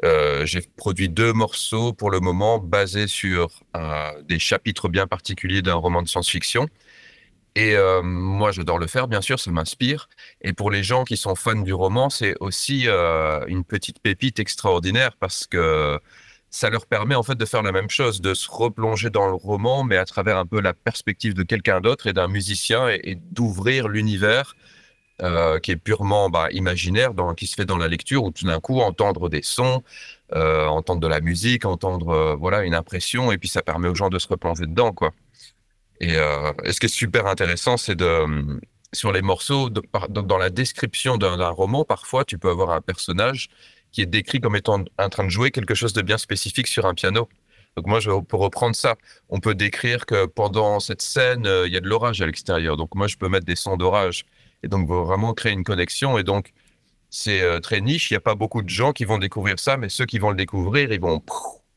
[0.03, 5.61] Euh, j'ai produit deux morceaux pour le moment basés sur euh, des chapitres bien particuliers
[5.61, 6.67] d'un roman de science-fiction.
[7.55, 10.09] Et euh, moi, j'adore le faire, bien sûr, ça m'inspire.
[10.41, 15.15] Et pour les gens qui sont fans du roman, c'est aussi une petite pépite extraordinaire
[15.19, 15.99] parce que
[16.53, 19.33] ça leur permet en fait de faire la même chose, de se replonger dans le
[19.33, 23.17] roman, mais à travers un peu la perspective de quelqu'un d'autre et d'un musicien et,
[23.31, 24.55] d'ouvrir l'univers
[25.23, 28.45] euh, qui est purement bah, imaginaire, dans, qui se fait dans la lecture, où tout
[28.45, 29.81] d'un coup entendre des sons,
[30.35, 33.95] euh, entendre de la musique, entendre euh, voilà une impression, et puis ça permet aux
[33.95, 35.11] gens de se replonger dedans, quoi.
[36.01, 38.61] Et, ce qui est super intéressant, c'est de hum,
[38.91, 43.49] sur les morceaux, dans, la description d'un roman, parfois tu peux avoir un personnage
[43.93, 46.85] qui est décrit comme étant en train de jouer quelque chose de bien spécifique sur
[46.85, 47.29] un piano.
[47.77, 48.95] Donc moi, je peux reprendre ça.
[49.29, 52.75] On peut décrire que pendant cette scène, euh, il y a de l'orage à l'extérieur.
[52.75, 54.25] Donc moi, je peux mettre des sons d'orage.
[54.63, 56.17] Et donc vraiment créer une connexion.
[56.17, 56.51] Et donc,
[57.09, 58.11] c'est euh, très niche.
[58.11, 60.31] Il n'y a pas beaucoup de gens qui vont découvrir ça, mais ceux qui vont
[60.31, 61.23] le découvrir, ils vont...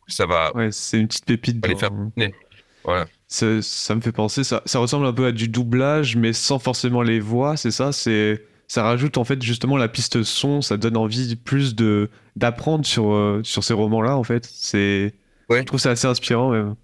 [0.09, 0.55] Ça va...
[0.57, 1.63] Ouais, c'est une petite pépite.
[1.63, 1.91] va les dans- faire.
[2.85, 3.07] Voilà.
[3.27, 6.61] Ça, ça me fait penser, ça, ça ressemble un peu à du doublage, mais sans
[6.61, 7.91] forcément les voix, c'est ça?
[7.91, 12.85] C'est, ça rajoute en fait justement la piste son, ça donne envie plus de, d'apprendre
[12.87, 14.49] sur, euh, sur ces romans-là, en fait.
[14.53, 15.15] C'est,
[15.51, 16.75] je trouve ça assez inspirant, même.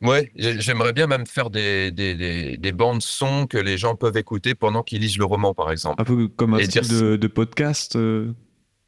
[0.00, 3.94] Ouais, j'ai- j'aimerais bien même faire des, des, des, des bandes son que les gens
[3.94, 6.00] peuvent écouter pendant qu'ils lisent le roman, par exemple.
[6.02, 7.94] Un peu comme un Et style dire- de, de podcast.
[7.96, 8.32] euh.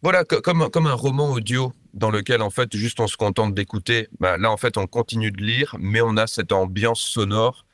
[0.03, 3.17] Voilà, co- comme, un- comme un roman audio dans lequel, en fait, juste on se
[3.17, 4.09] contente d'écouter.
[4.19, 7.65] Bah, là, en fait, on continue de lire, mais on a cette ambiance sonore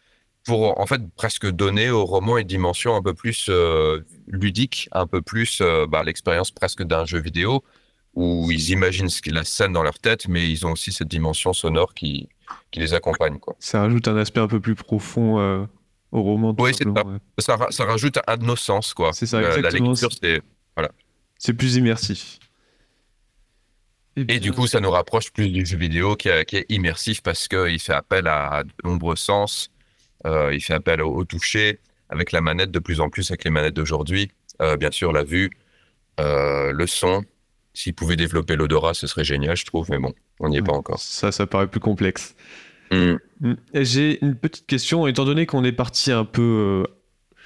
[0.45, 5.07] pour, en fait, presque donner au roman une dimension un peu plus euh, ludique, un
[5.07, 7.63] peu plus euh, bah, l'expérience presque d'un jeu vidéo,
[8.15, 11.53] où ils imaginent ce la scène dans leur tête, mais ils ont aussi cette dimension
[11.53, 12.29] sonore qui,
[12.71, 13.55] qui les accompagne, quoi.
[13.61, 15.65] Ça rajoute un aspect un peu plus profond euh,
[16.13, 16.55] au roman.
[16.59, 16.91] Oui, c'est ça.
[17.07, 17.19] ouais.
[17.39, 19.13] Ça, ça rajoute un de nos sens, quoi.
[19.13, 19.91] C'est ça, La- La exactement.
[19.91, 20.43] lecture, c'est...
[20.77, 20.91] Voilà.
[21.39, 22.39] C'est plus immersif.
[24.17, 27.23] Et du coup, ça nous rapproche plus du jeu vidéo qui, est- qui est immersif
[27.23, 29.71] parce qu'il fait appel à de nombreux sens.
[30.27, 31.79] Euh, il fait appel au, au toucher
[32.11, 34.31] avec la manette de plus en plus avec les manettes d'aujourd'hui.
[34.61, 35.51] Euh, bien sûr, la vue,
[36.21, 37.25] euh, le son.
[37.73, 40.73] S'il pouvait développer l'odorat, ce serait génial, je trouve, mais bon, on n'y est pas
[40.73, 40.99] encore.
[40.99, 42.35] Ça, ça paraît plus complexe.
[42.91, 43.15] Mm.
[43.41, 43.55] Mm.
[43.75, 46.43] J'ai une petite question, étant donné qu'on est parti un peu,
[46.87, 46.93] euh,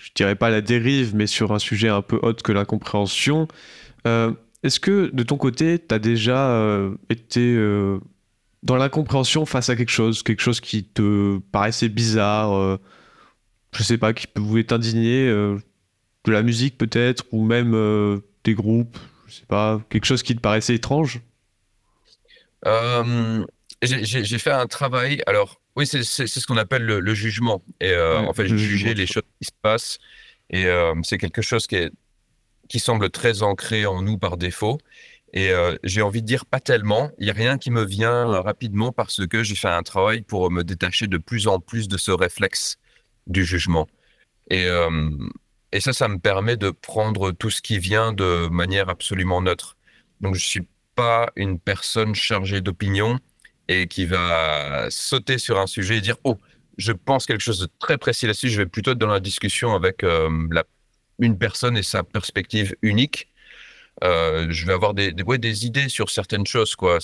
[0.01, 3.49] je dirais pas à la dérive, mais sur un sujet un peu autre que l'incompréhension,
[4.07, 7.55] euh, est-ce que de ton côté, tu as déjà été
[8.63, 12.79] dans l'incompréhension face à quelque chose, quelque chose qui te paraissait bizarre,
[13.75, 15.59] je sais pas, qui pouvait t'indigner, euh,
[16.25, 18.99] de la musique peut-être, ou même euh, des groupes,
[19.29, 21.23] je sais pas, quelque chose qui te paraissait étrange?
[22.67, 23.45] Euh,
[23.83, 25.23] j'ai- fait un travail.
[25.27, 27.63] Alors, oui, c'est ce qu'on appelle le, le jugement.
[27.81, 29.99] Et euh, Ouais, en fait, le juger jugement, les choses qui se passent.
[30.51, 30.67] Et
[31.03, 31.91] c'est quelque chose qui, est,
[32.69, 34.79] qui semble très ancré en nous par défaut.
[35.35, 37.11] Et euh, j'ai envie de dire pas tellement.
[37.19, 40.51] Il n'y a rien qui me vient rapidement parce que j'ai fait un travail pour
[40.51, 42.79] me détacher de plus en plus de ce réflexe
[43.27, 43.87] du jugement.
[44.51, 45.11] Et, euh,
[45.73, 49.77] et ça, ça me permet de prendre tout ce qui vient de manière absolument neutre.
[50.21, 53.19] Donc, je suis pas une personne chargée d'opinion
[53.69, 56.39] et qui va sauter sur un sujet et dire Oh,
[56.77, 58.51] je pense quelque chose de très précis là-dessus.
[58.51, 60.65] Je vais plutôt être dans la discussion avec euh, la,
[61.19, 63.29] une personne et sa perspective unique.
[64.03, 66.75] Euh, je vais avoir des, idées sur certaines choses.
[66.75, 66.99] Quoi.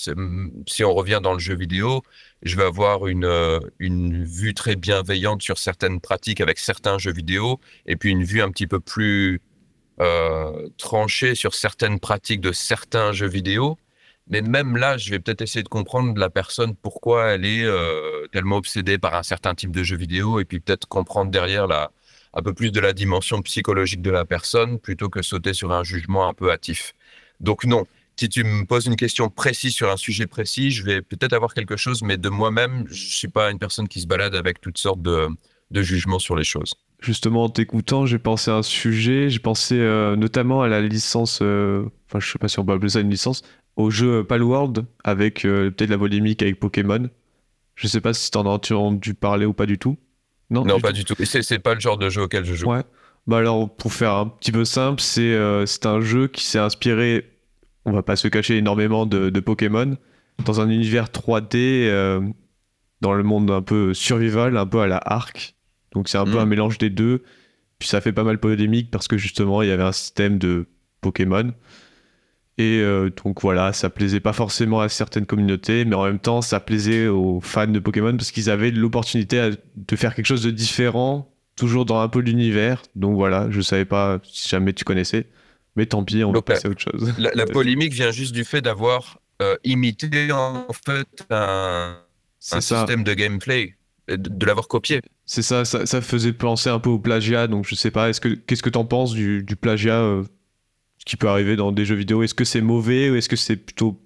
[0.67, 2.03] Si on revient dans le jeu vidéo,
[2.43, 7.13] je vais avoir une, euh, une vue très bienveillante sur certaines pratiques avec certains jeux
[7.13, 9.41] vidéo et puis une vue un petit peu plus
[10.01, 13.77] euh, tranchée sur certaines pratiques de certains jeux vidéo.
[14.27, 17.65] Mais même là, je vais peut-être essayer de comprendre la personne pourquoi elle est
[18.31, 21.91] tellement obsédée par un certain type de jeu vidéo et puis peut-être comprendre derrière la,
[22.33, 25.83] un peu plus de la dimension psychologique de la personne plutôt que sauter sur un
[25.83, 26.93] jugement un peu hâtif.
[27.39, 27.85] Donc non,
[28.21, 31.53] si tu me poses une question précise sur un sujet précis, je vais peut-être avoir
[31.53, 34.77] quelque chose, mais de moi-même, je suis pas une personne qui se balade avec toutes
[34.77, 35.29] sortes de,
[35.73, 36.75] jugements sur les choses.
[36.99, 39.29] Justement, en t'écoutant, j'ai pensé à un sujet.
[39.29, 41.39] J'ai pensé euh, notamment à la licence.
[41.41, 43.41] euh, Enfin, je sais pas si on peut appeler ça une licence.
[43.75, 47.09] Au jeu Palworld, avec euh, peut-être la polémique avec Pokémon.
[47.73, 49.97] Je sais pas si t'en as entendu parler ou pas du tout.
[50.51, 50.93] Non, Non, du pas tout.
[50.95, 51.15] du tout.
[51.25, 52.67] C'est c'est pas le genre de jeu auquel je joue.
[52.67, 52.83] Ouais.
[53.27, 56.59] Bah alors, pour faire un petit peu simple, c'est euh, c'est un jeu qui s'est
[56.59, 57.25] inspiré,
[57.85, 59.95] on va pas se cacher énormément de, de Pokémon,
[60.45, 61.49] dans un univers 3D,
[61.87, 62.21] euh,
[63.01, 65.55] dans le monde un peu survival, un peu à la Ark.
[65.93, 66.39] Donc c'est un peu Mm.
[66.39, 67.23] un mélange des deux.
[67.79, 70.67] Puis ça fait pas mal polémique parce que justement, il y avait un système de
[71.01, 71.51] Pokémon.
[72.61, 76.43] Et euh, donc voilà, ça plaisait pas forcément à certaines communautés, mais en même temps,
[76.43, 80.51] ça plaisait aux fans de Pokémon parce qu'ils avaient l'opportunité de faire quelque chose de
[80.51, 82.83] différent, toujours dans un peu l'univers.
[82.95, 85.25] Donc voilà, je savais pas si jamais tu connaissais,
[85.75, 87.15] mais tant pis, on va Donc, passer à autre chose.
[87.17, 91.97] La, la polémique vient juste du fait d'avoir euh, imité en fait un,
[92.37, 93.75] système de gameplay,
[94.07, 95.01] de, de l'avoir copié.
[95.25, 98.21] C'est ça, ça, ça faisait penser un peu au plagiat, donc je sais pas, est-ce
[98.21, 100.23] que qu'est-ce que t'en penses du, du plagiat euh,
[101.01, 103.35] ce qui peut arriver dans des jeux vidéo Est-ce que c'est mauvais ou est-ce que
[103.35, 103.99] c'est plutôt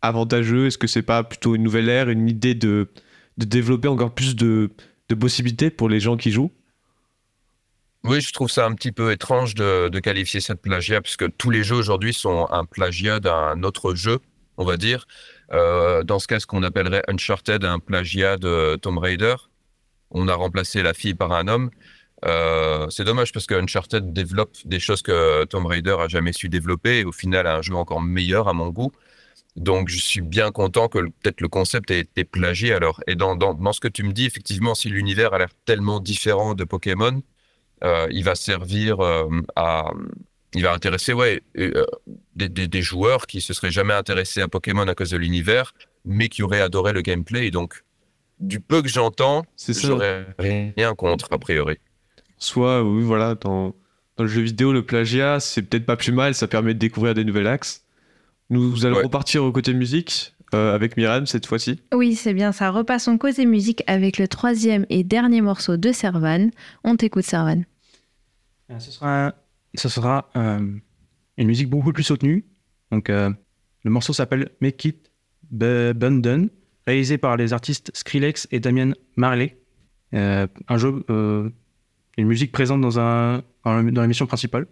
[0.00, 0.66] avantageux?
[0.66, 2.88] Est-ce que c'est pas plutôt une nouvelle ère, une idée de,
[3.36, 4.70] de développer encore plus de,
[5.10, 6.50] de possibilités pour les gens qui jouent?
[8.04, 11.26] Oui, je trouve ça un petit peu étrange de, qualifier ça de plagiat, parce que
[11.26, 14.18] tous les jeux aujourd'hui sont un plagiat d'un autre jeu,
[14.56, 15.06] on va dire.
[15.52, 19.34] Euh, dans ce cas, ce qu'on appellerait Uncharted, un plagiat de Tomb Raider.
[20.10, 21.70] On a remplacé la fille par un homme.
[22.24, 26.48] Euh, c'est dommage parce que Uncharted développe des choses que Tomb Raider a jamais su
[26.48, 28.92] développer et au final a un jeu encore meilleur à mon goût.
[29.56, 33.00] Donc je suis bien content que peut-être le concept ait été plagié alors.
[33.06, 36.00] Et dans, dans, dans ce que tu me dis, effectivement, si l'univers a l'air tellement
[36.00, 37.22] différent de Pokémon,
[37.84, 39.90] euh, il va servir euh, à...
[40.56, 41.42] Il va intéresser ouais,
[42.36, 45.74] des, des- des joueurs qui se seraient jamais intéressés à Pokémon à cause de l'univers,
[46.04, 47.48] mais qui auraient adoré le gameplay.
[47.48, 47.82] Et donc,
[48.38, 49.44] du peu que j'entends,
[49.88, 51.78] j'aurais rien contre, a priori.
[52.44, 53.74] Soit, oui, voilà, dans,
[54.16, 57.14] dans le jeu vidéo, le plagiat, c'est peut-être pas plus mal, ça permet de découvrir
[57.14, 57.84] des nouvelles axes.
[58.50, 61.80] Nous allons repartir au côté musique euh, avec Myriam cette fois-ci.
[61.94, 62.68] Oui, c'est bien ça.
[62.70, 66.50] Repassons côté musique avec le troisième et dernier morceau de Servan.
[66.84, 67.64] On t'écoute, Servan.
[68.70, 69.34] Euh, Ce sera,
[69.74, 70.60] ce sera euh,
[71.38, 72.44] une musique beaucoup plus soutenue.
[72.92, 73.30] Donc, euh,
[73.84, 75.10] le morceau s'appelle Make It
[75.50, 76.50] Bundon,
[76.86, 79.56] réalisé par les artistes Skrillex et Damien Marley.
[80.12, 81.48] Euh, un jeu, euh,
[82.16, 84.66] une musique présente dans, un, dans la- dans la mission principale,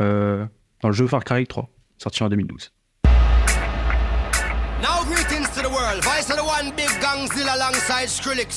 [0.00, 0.46] euh,
[0.80, 1.68] dans le jeu Far Cry 3,
[1.98, 2.72] sorti en 2012.
[4.82, 5.98] Now greetings to the world.
[6.30, 6.88] Of the one big
[7.48, 8.56] alongside Skrillex.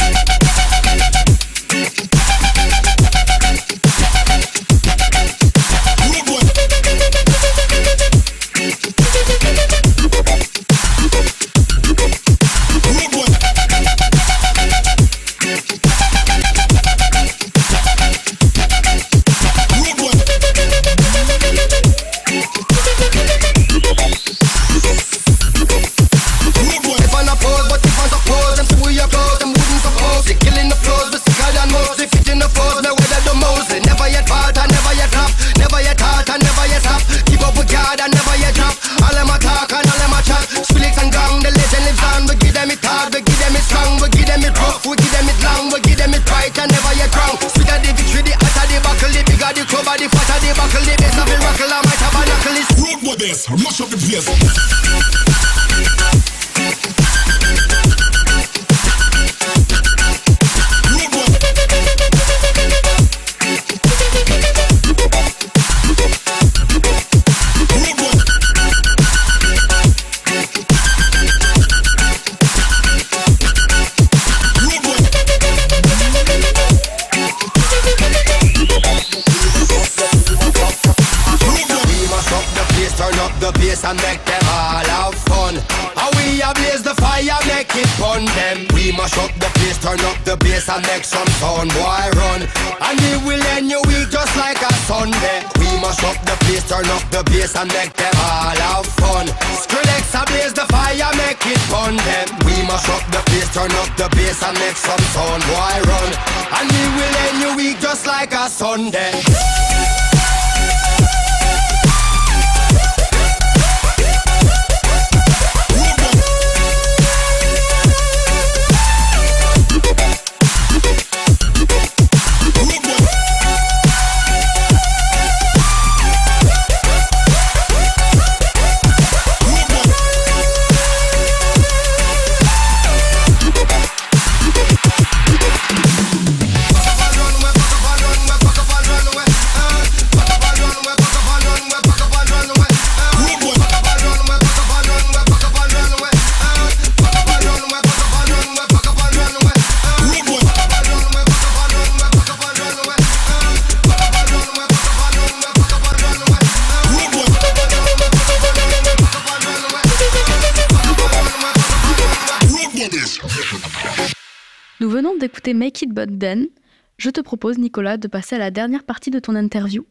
[167.01, 169.87] Je te propose, Nicolas, de passer à la dernière partie de ton interview.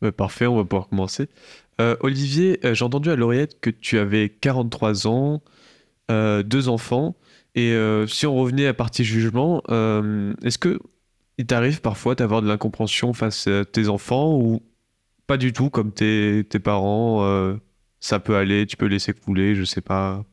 [0.00, 1.28] Ouais, parfait, on va pouvoir commencer.
[1.80, 5.42] Euh, Olivier, euh, j'ai entendu à l'oreillette que tu avais 43 ans,
[6.08, 7.16] euh, deux enfants,
[7.56, 10.78] et euh, si on revenait à partie jugement, euh, est-ce que
[11.36, 14.62] il t'arrive parfois d'avoir de l'incompréhension face à tes enfants ou
[15.26, 17.56] pas du tout, comme tes, tes parents, euh,
[17.98, 20.24] ça peut aller, tu peux laisser couler, je sais pas?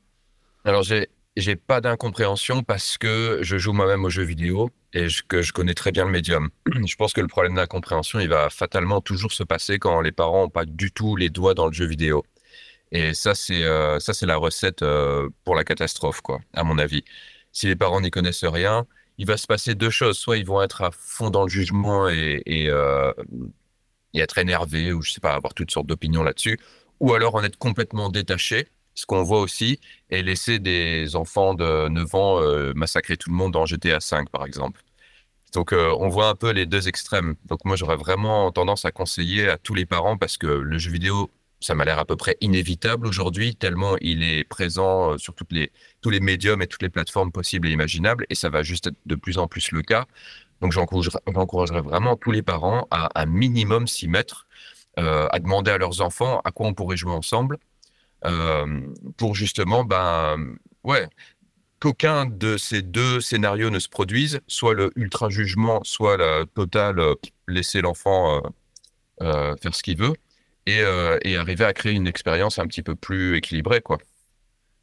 [0.63, 5.41] Alors, j'ai, j'ai pas d'incompréhension parce que je joue moi-même aux jeux vidéo et que
[5.41, 6.49] je connais très bien le médium.
[6.85, 10.43] Je pense que le problème d'incompréhension, il va fatalement toujours se passer quand les parents
[10.43, 12.25] n'ont pas du tout les doigts dans le jeu vidéo.
[12.91, 16.77] Et ça, c'est euh, ça, c'est la recette euh, pour la catastrophe, quoi, à mon
[16.77, 17.03] avis.
[17.51, 20.17] Si les parents n'y connaissent rien, il va se passer deux choses.
[20.17, 23.13] Soit ils vont être à fond dans le jugement et, et, euh,
[24.15, 26.59] être énervés ou je sais pas, avoir toutes sortes d'opinions là-dessus,
[26.99, 28.67] ou alors en être complètement détachés,
[28.97, 29.79] ce qu'on voit aussi,
[30.09, 34.25] et laisser des enfants de 9 ans euh, massacrer tout le monde dans GTA V,
[34.31, 34.81] par exemple.
[35.53, 37.35] Donc, euh, on voit un peu les deux extrêmes.
[37.45, 40.91] Donc, moi, j'aurais vraiment tendance à conseiller à tous les parents parce que le jeu
[40.91, 41.29] vidéo,
[41.59, 45.71] ça m'a l'air à peu près inévitable aujourd'hui, tellement il est présent euh, sur les,
[46.01, 48.97] tous les médiums et toutes les plateformes possibles et imaginables, et ça va juste être
[49.05, 50.07] de plus en plus le cas.
[50.61, 54.47] Donc, j'encouragerais vraiment tous les parents à un minimum s'y mettre,
[54.97, 57.59] à demander à leurs enfants à quoi on pourrait jouer ensemble,
[59.17, 60.37] pour justement, ben,
[60.83, 61.07] ouais,
[61.79, 66.99] qu'aucun de ces deux scénarios ne se produise, soit le ultra jugement, soit la totale
[66.99, 67.15] euh,
[67.47, 68.49] laisser l'enfant euh,
[69.21, 70.13] euh, faire ce qu'il veut,
[70.65, 73.97] et, euh, et arriver à créer une expérience un petit peu plus équilibrée, quoi.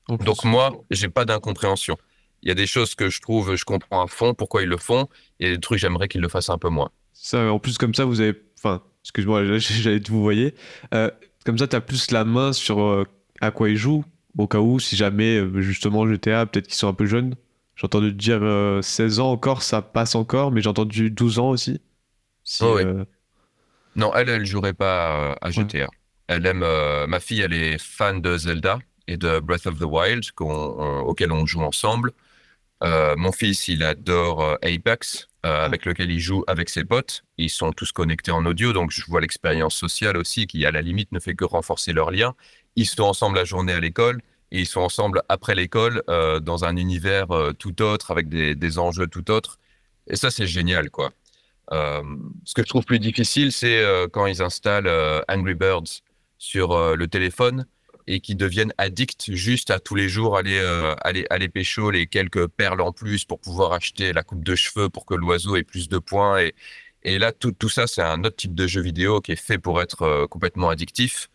[0.09, 1.97] Donc moi, j'ai pas d'incompréhension.
[2.43, 4.77] Il y a des choses que je trouve, je comprends à fond pourquoi ils le
[4.77, 5.09] font,
[5.41, 6.91] et des trucs j'aimerais qu'ils le fassent un peu moins.
[7.15, 8.35] Ça, en plus, comme ça, vous avez.
[8.59, 10.55] Enfin, excuse-moi, j'allais vous voyez.
[10.93, 11.11] Euh,
[11.47, 13.07] comme ça, tu as plus la main sur euh,
[13.47, 14.05] à quoi ils jouent,
[14.39, 17.35] au cas où, si jamais, euh, justement, GTA, peut-être qu'ils sont un peu jeunes.
[17.77, 21.39] J'ai entendu te dire euh, 16 ans encore, ça passe encore, mais j'ai entendu 12
[21.39, 21.81] ans aussi.
[22.45, 22.85] Si, Oh, oui.
[22.85, 23.05] euh,
[23.95, 25.89] Non, elle, elle jouerait pas euh, à GTA.
[26.27, 26.63] Elle aime.
[26.63, 31.01] euh, ma fille, elle est fan de Zelda et de Breath of the Wild, on-
[31.07, 32.13] auquel on joue ensemble.
[32.85, 37.25] Euh, mon fils, il adore euh, Apex, euh, avec lequel il joue avec ses potes.
[37.39, 40.83] Ils sont tous connectés en audio, donc je vois l'expérience sociale aussi, qui à la
[40.83, 42.35] limite ne fait que renforcer leur lien.
[42.77, 44.21] Ils sont ensemble la journée à l'école
[44.51, 48.55] et ils sont ensemble après l'école euh, dans un univers euh, tout autre, avec des,
[48.55, 49.59] des enjeux tout autres.
[50.07, 51.13] Et ça, c'est génial, quoi.
[51.73, 52.03] Euh,
[52.45, 54.91] ce que je trouve plus difficile, c'est quand ils installent
[55.29, 56.03] Angry Birds
[56.39, 57.67] sur le téléphone
[58.07, 60.61] et qui deviennent addicts juste à tous les jours aller,
[61.01, 64.91] aller, aller pécho les quelques perles en plus pour pouvoir acheter la coupe de cheveux
[64.91, 66.39] pour que l'oiseau ait plus de points.
[66.41, 66.55] Et,
[67.03, 69.59] et là, tout, tout ça, c'est un autre type de jeu vidéo qui est fait
[69.59, 71.31] pour être complètement addictif.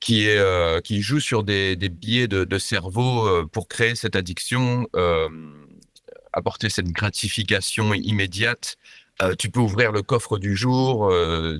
[0.00, 3.94] Qui, est, euh, qui joue sur des, des biais de, de cerveau euh, pour créer
[3.94, 5.28] cette addiction, euh,
[6.32, 8.76] apporter cette gratification immédiate.
[9.38, 11.12] Tu peux ouvrir le coffre du jour,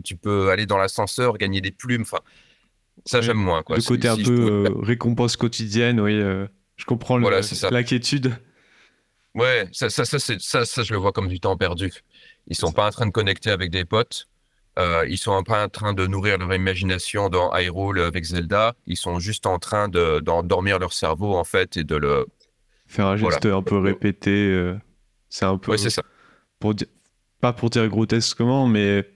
[0.02, 2.00] tu peux aller dans l'ascenseur, gagner des plumes.
[2.02, 2.20] Enfin,
[3.04, 3.62] ça, j'aime moins.
[3.62, 3.76] Quoi.
[3.76, 6.18] Le côté un si peu pouvais- récompense quotidienne, oui.
[6.76, 8.34] je comprends Voilà, l'inquiétude.
[9.34, 11.92] Ouais, ça, ça, ça, ça, je le vois comme du temps perdu.
[12.48, 14.26] Ils sont pas en train de connecter avec des potes.
[14.78, 18.74] Euh, ils sont pas en train de nourrir leur imagination dans Hyrule avec Zelda.
[18.86, 22.26] Ils sont juste en train de, d'endormir leur cerveau, en fait, et de le.
[22.86, 23.56] Faire un geste Voilà.
[23.58, 24.76] un peu répété, euh,
[25.28, 25.72] c'est un peu.
[25.72, 26.02] Ouais, c'est ça.
[26.60, 26.86] Pour di-
[27.40, 29.08] Pas pour dire grotesquement, mais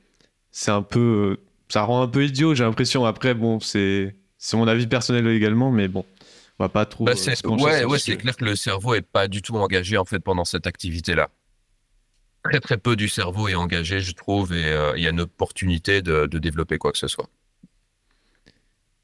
[0.51, 1.37] c'est un peu.
[1.41, 3.05] euh, Ça rend un peu idiot, j'ai l'impression.
[3.05, 6.05] Après, bon, c'est c'est mon avis personnel également, mais bon,
[6.59, 7.05] on va pas trop.
[7.05, 10.05] Bah, euh, ouais, ouais, c'est clair que le cerveau est pas du tout engagé, en
[10.05, 11.31] fait, pendant cette activité-là.
[12.45, 15.21] Très, très peu du cerveau est engagé, je trouve, et euh, il y a une
[15.21, 17.29] opportunité de, de développer quoi que ce soit.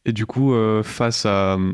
[0.05, 1.55] Et du coup, euh, face à.
[1.57, 1.73] euh,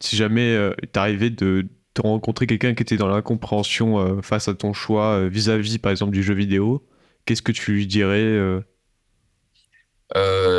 [0.00, 4.54] Si jamais euh, il t'arrivait de te rencontrer quelqu'un qui était dans l'incompréhension face à
[4.54, 6.86] ton choix vis-à-vis, par exemple, du jeu vidéo,
[7.26, 8.38] qu'est-ce que tu lui dirais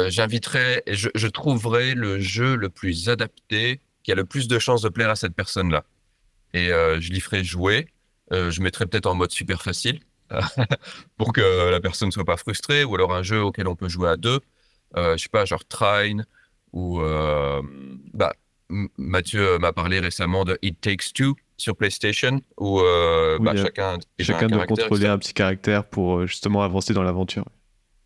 [0.10, 4.82] j'inviterais, je, je trouverais le jeu le plus adapté, qui a le plus de chances
[4.82, 5.86] de plaire à cette personne-là.
[6.54, 7.88] Et je l'y ferai jouer.
[8.32, 10.02] Je mettrai peut-être en mode super facile
[11.18, 13.90] pour que la personne ne soit pas frustrée, ou alors un jeu auquel on peut
[13.90, 14.40] jouer à deux.
[14.96, 16.26] Euh, je sais pas, genre Trine,
[16.72, 17.62] ou euh,
[18.14, 18.34] bah,
[18.98, 23.98] Mathieu m'a parlé récemment de It Takes Two sur PlayStation, où euh, Oui, bah, chacun,
[24.20, 27.46] chacun doit contrôler un petit caractère pour euh, justement avancer dans l'aventure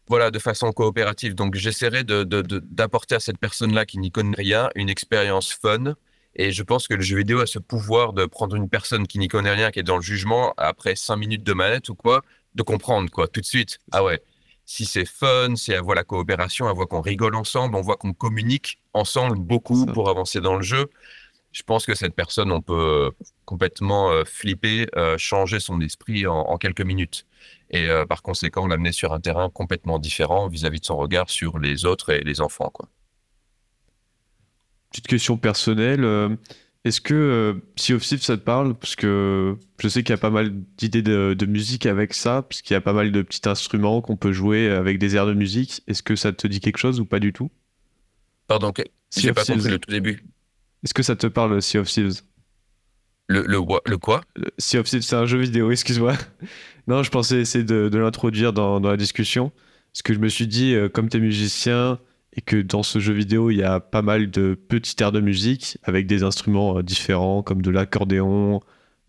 [0.08, 1.36] Voilà, de façon coopérative.
[1.36, 5.52] Donc, j'essaierai de, de- de- d'apporter à cette personne-là qui n'y connaît rien une expérience
[5.54, 5.96] fun.
[6.38, 9.20] Et je pense que le jeu vidéo a ce pouvoir de prendre une personne qui
[9.20, 12.22] n'y connaît rien, qui est dans le jugement, après cinq minutes de manette ou quoi,
[12.56, 13.80] de comprendre, quoi, tout de suite.
[13.92, 14.22] Ah ouais,
[14.66, 17.98] si c'est fun, si elle voit la coopération, elle voit qu'on rigole ensemble, on voit
[17.98, 20.90] qu'on communique ensemble beaucoup pour avancer dans le jeu.
[21.54, 23.12] Je pense que cette personne, on peut
[23.46, 27.26] complètement euh, flipper, euh, changer son esprit en, en quelques minutes.
[27.72, 31.58] Et euh, par conséquent, l'amener sur un terrain complètement différent vis-à-vis de son regard sur
[31.58, 32.70] les autres et les enfants.
[32.70, 32.90] Quoi.
[34.98, 36.04] Petite question personnelle.
[36.04, 36.36] euh,
[36.84, 38.74] Est-ce que euh, Sea of ça te parle?
[38.74, 42.42] Parce que je sais qu'il y a pas mal d'idées de, de musique avec ça,
[42.42, 45.36] puisqu'il y a pas mal de petits instruments qu'on peut jouer avec des airs de
[45.36, 45.84] musique.
[45.86, 47.52] Est-ce que ça te dit quelque chose ou pas du tout?
[48.48, 48.74] Pardon,
[49.12, 50.26] Sea j'ai pas compris le tout début.
[50.84, 52.22] Est-ce que ça te parle, Sea of Thieves?
[53.28, 54.22] Le, le, wa- le quoi?
[54.58, 56.16] Sea of Thieves, c'est un jeu vidéo, excuse-moi.
[56.88, 59.52] non, je pensais essayer de, de l'introduire dans, dans la discussion.
[59.94, 62.00] Parce que je me suis dit, euh, comme tu es musicien
[62.38, 65.20] et que dans ce jeu vidéo, il y a pas mal de petits airs de
[65.20, 68.62] musique avec des instruments euh, différents, comme de l'accordéon,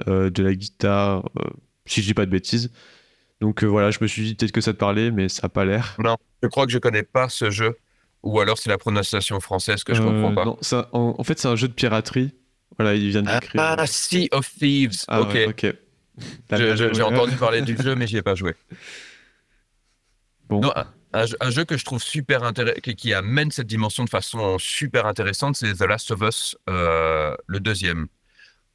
[0.09, 1.43] euh, de la guitare, euh,
[1.87, 2.71] si je dis pas de bêtises.
[3.41, 5.49] Donc euh, voilà, je me suis dit peut-être que ça te parlait, mais ça n'a
[5.51, 5.95] pas l'air.
[6.03, 7.77] Non, je crois que je connais pas ce jeu.
[8.25, 10.45] Ou alors c'est la prononciation française que je Euh, comprends pas.
[10.45, 12.33] non, ça- en, en fait, c'est un jeu de piraterie.
[12.79, 13.61] Voilà, il vient d'écrire.
[13.63, 15.05] Ah, Sea of Thieves.
[15.07, 15.35] Ah ok.
[15.35, 15.55] ouais.
[16.57, 18.55] J'ai entendu parler du jeu, mais j'y ai pas joué.
[20.49, 20.61] Bon.
[20.61, 20.73] Non,
[21.13, 25.07] un, jeu, que je trouve super intéressant, qui, qui amène cette dimension de façon super
[25.07, 28.09] intéressante, c'est The Last of Us, euh, le deuxième.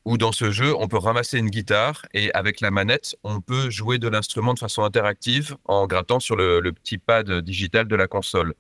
[0.06, 3.70] Où dans ce jeu, on peut ramasser une guitare et avec la manette, on peut
[3.70, 7.96] jouer de l'instrument de façon interactive en grattant sur le, le petit pad digital de
[7.96, 8.54] la console.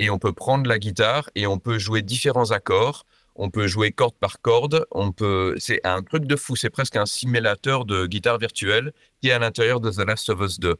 [0.00, 3.06] Et on peut prendre la guitare et on peut jouer différents accords.
[3.36, 4.84] On peut jouer corde par corde.
[4.90, 5.54] On peut.
[5.58, 6.56] C'est un truc de fou.
[6.56, 8.92] C'est presque un simulateur de guitare virtuelle
[9.22, 10.74] qui est à l'intérieur de The Last of Us 2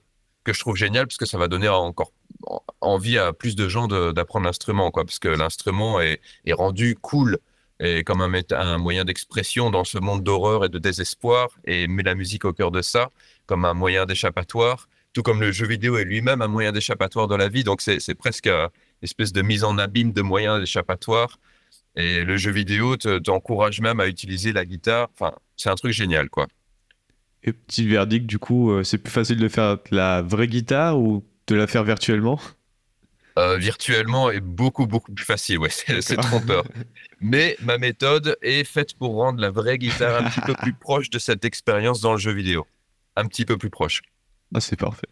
[0.44, 2.19] que je trouve génial parce que ça va donner encore en-
[2.80, 6.20] envie à plus de gens d'apprendre l'instrument, quoi, parce que l'instrument est,
[6.52, 7.38] rendu cool
[7.82, 12.02] et comme un, un moyen d'expression dans ce monde d'horreur et de désespoir, et met
[12.02, 13.10] la musique au cœur de ça,
[13.46, 17.36] comme un moyen d'échappatoire, tout comme le jeu vidéo est lui-même un moyen d'échappatoire dans
[17.36, 18.68] la vie, donc c'est presque euh,
[19.02, 21.38] une espèce de mise en abîme de moyens d'échappatoire.
[21.96, 25.08] Et le jeu vidéo te- t'encourage même à utiliser la guitare.
[25.14, 26.46] Enfin, c'est un truc génial, quoi.
[27.42, 31.24] Et petit verdict, du coup, euh, c'est plus facile de faire la vraie guitare ou
[31.50, 32.40] de la faire virtuellement
[33.38, 36.64] Euh, virtuellement est beaucoup, beaucoup plus facile, ouais, c'est trompeur.
[37.20, 41.10] Mais ma méthode est faite pour rendre la vraie guitare un petit peu plus proche
[41.10, 42.66] de cette expérience dans le jeu vidéo.
[43.16, 44.02] Un petit peu plus proche.
[44.54, 45.08] Ah, c'est parfait.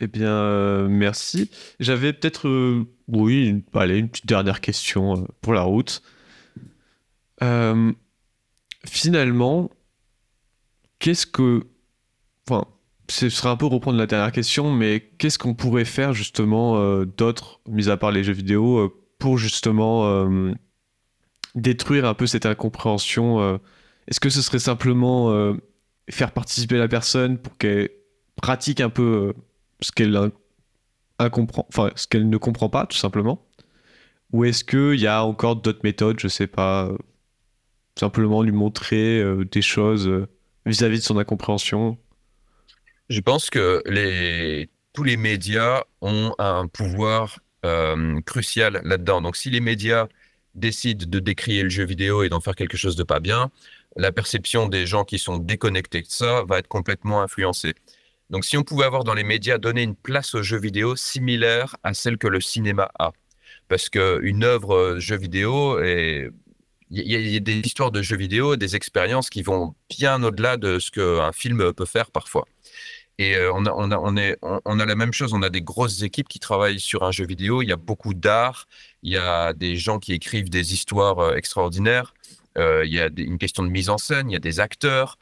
[0.00, 1.50] Eh bien, euh, merci.
[1.80, 6.02] J'avais peut-être, euh, oui, une, allez, une petite dernière question pour la route.
[8.86, 9.70] Finalement,
[10.98, 11.66] qu'est-ce que...
[12.48, 12.66] Enfin,
[13.10, 17.04] ce serait un peu reprendre la dernière question, mais qu'est-ce qu'on pourrait faire justement euh,
[17.04, 18.88] d'autre, mis à part les jeux vidéo, euh,
[19.18, 20.52] pour justement euh,
[21.54, 23.60] détruire un peu cette incompréhension
[24.06, 25.54] Est-ce que ce serait simplement
[26.08, 27.90] faire participer la personne pour qu'elle
[28.36, 29.34] pratique un peu
[29.82, 30.10] ce qu'elle
[31.20, 33.46] ne comprend pas, tout simplement?
[34.32, 36.90] Ou est-ce qu'il y a encore d'autres méthodes, je sais pas,
[37.98, 40.10] simplement lui montrer des choses
[40.64, 41.98] vis-à-vis de son incompréhension?
[43.10, 43.82] Je pense que
[44.92, 49.20] tous les médias ont un pouvoir euh, crucial là-dedans.
[49.20, 50.06] Donc, si les médias
[50.54, 53.50] décident de décrier le jeu vidéo et d'en faire quelque chose de pas bien,
[53.96, 57.74] la perception des gens qui sont déconnectés de ça va être complètement influencée.
[58.30, 61.76] Donc, si on pouvait avoir dans les médias donné une place au jeu vidéo similaire
[61.82, 63.12] à celle que le cinéma a,
[63.68, 66.30] parce qu'une œuvre euh, jeu vidéo est
[66.92, 69.74] il y, a- il y a des histoires de jeux vidéo, des expériences qui vont
[69.90, 72.46] bien au-delà de ce qu'un film peut faire parfois.
[73.20, 77.02] Et euh, on a, la même chose, on a des grosses équipes qui travaillent sur
[77.02, 78.66] un jeu vidéo, il y a beaucoup d'art,
[79.02, 82.14] il y a des gens qui écrivent des histoires euh, extraordinaires,
[82.56, 85.18] euh, il y a une question de mise en scène, il y a des acteurs.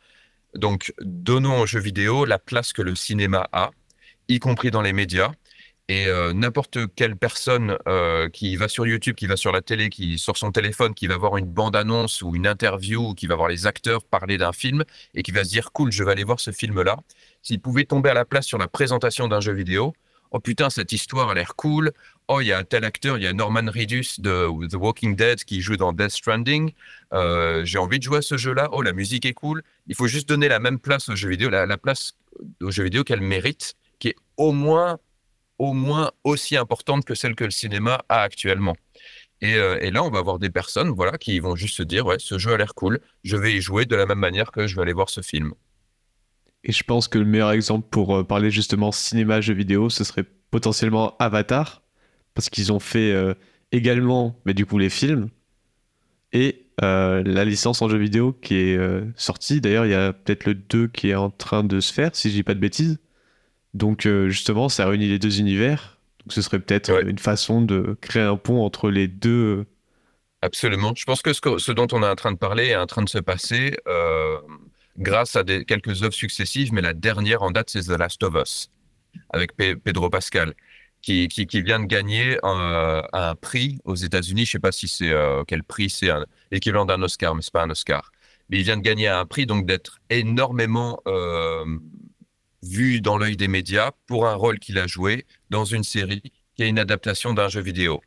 [0.55, 3.73] Donc, donnons au jeu vidéo la place que le cinéma a,
[4.29, 5.33] y compris dans les médias.
[5.89, 7.79] Et n'importe quelle personne
[8.35, 11.17] qui va sur YouTube, qui va sur la télé, qui sort son téléphone, qui va
[11.17, 14.85] voir une bande-annonce ou une interview, qui va voir les acteurs parler d'un film
[15.15, 16.99] et qui va se dire cool, je vais aller voir ce film-là.
[17.49, 19.95] S'il pouvait tomber à la place sur la présentation d'un jeu vidéo,
[20.33, 21.93] oh putain, cette histoire a l'air cool.
[22.29, 25.43] Oh, il y a tel acteur, il y a Norman Reedus de The Walking Dead
[25.45, 26.73] qui joue dans Death Stranding.
[27.15, 28.69] Euh, J'ai envie de jouer à ce jeu-là.
[28.73, 29.63] Oh, la musique est cool.
[29.87, 32.19] Il faut juste donner la même place au jeu vidéo, la, la place
[32.61, 34.99] au jeu vidéo qu'elle mérite, qui est au moins
[35.57, 38.77] au moins aussi importante que celle que le cinéma a actuellement.
[39.41, 42.05] Et, euh, et là, on va avoir des personnes voilà, qui vont juste se dire,
[42.05, 44.67] ouais, ce jeu a l'air cool, je vais y jouer de la même manière que
[44.67, 45.55] je vais aller voir ce film.
[46.65, 50.05] Et je pense que le meilleur exemple pour euh, parler justement cinéma, jeux vidéo, ce
[50.05, 51.83] serait potentiellement Avatar,
[52.35, 53.35] parce qu'ils ont fait euh,
[53.73, 55.31] également, mais du coup, les films,
[56.33, 59.61] et euh, la licence en jeu vidéo qui est euh, sortie.
[59.61, 62.31] D'ailleurs, il y a peut-être le 2 qui est en train de se faire, si
[62.31, 62.99] je dis pas de bêtises.
[63.75, 65.99] Donc, justement, ça réunit les deux univers.
[66.21, 69.67] Donc, ce serait peut-être une façon de créer un pont entre les deux.
[70.43, 70.93] Absolument.
[70.97, 72.87] Je pense que ce, que- ce dont on est en train de parler est en
[72.87, 73.77] train de se passer
[74.99, 78.71] grâce à quelques œuvres successives, mais la dernière en date, c'est The Last of Us,
[79.31, 80.55] avec Pe- Pedro Pascal,
[81.01, 84.45] qui, vient de gagner un, un prix aux États-Unis.
[84.45, 86.11] Je sais pas si c'est euh, quel prix, c'est
[86.51, 88.11] l'équivalent d'un Oscar, mais c'est pas un Oscar.
[88.51, 91.65] Mais il vient de gagner un prix, donc d'être énormément euh,
[92.63, 96.23] vu dans l'œil des médias pour un rôle qu'il a joué dans une série
[96.57, 98.01] qui est une adaptation d'un jeu vidéo.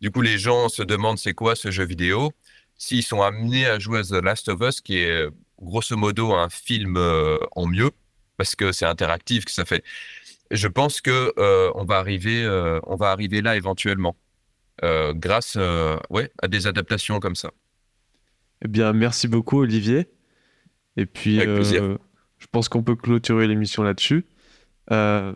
[0.00, 2.32] Du coup, les gens se demandent c'est quoi ce jeu vidéo?
[2.76, 5.30] S'ils sont amenés à jouer à The Last of Us, qui est euh,
[5.62, 7.90] grosso modo un film euh, en mieux,
[8.36, 9.84] parce que c'est interactif, que ça fait.
[10.50, 14.16] Je pense que euh, on va arriver, euh, on va arriver là éventuellement,
[14.82, 15.56] grâce,
[16.10, 17.52] ouais, à des adaptations comme ça.
[18.64, 20.08] Eh bien, merci beaucoup, Olivier.
[20.96, 21.98] Et puis, Avec plaisir.
[22.38, 24.26] je pense qu'on peut clôturer l'émission là-dessus.
[24.90, 25.34] Euh,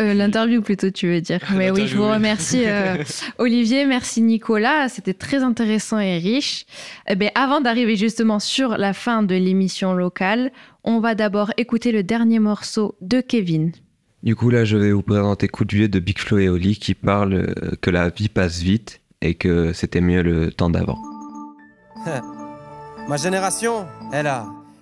[0.00, 1.40] Euh, L'interview plutôt, tu veux dire.
[1.54, 2.96] Mais oui, je vous remercie euh,
[3.38, 6.66] Olivier, merci Nicolas, c'était très intéressant et riche.
[7.08, 10.50] Eh bien, avant d'arriver justement sur la fin de l'émission locale,
[10.82, 13.72] on va d'abord écouter le dernier morceau de Kevin.
[14.24, 16.76] Du coup, là, je vais vous présenter Coup de vieux de Big Flo et Oli
[16.78, 20.98] qui parle euh, que la vie passe vite et que c'était mieux le temps d'avant.
[23.08, 24.46] Ma génération, elle a,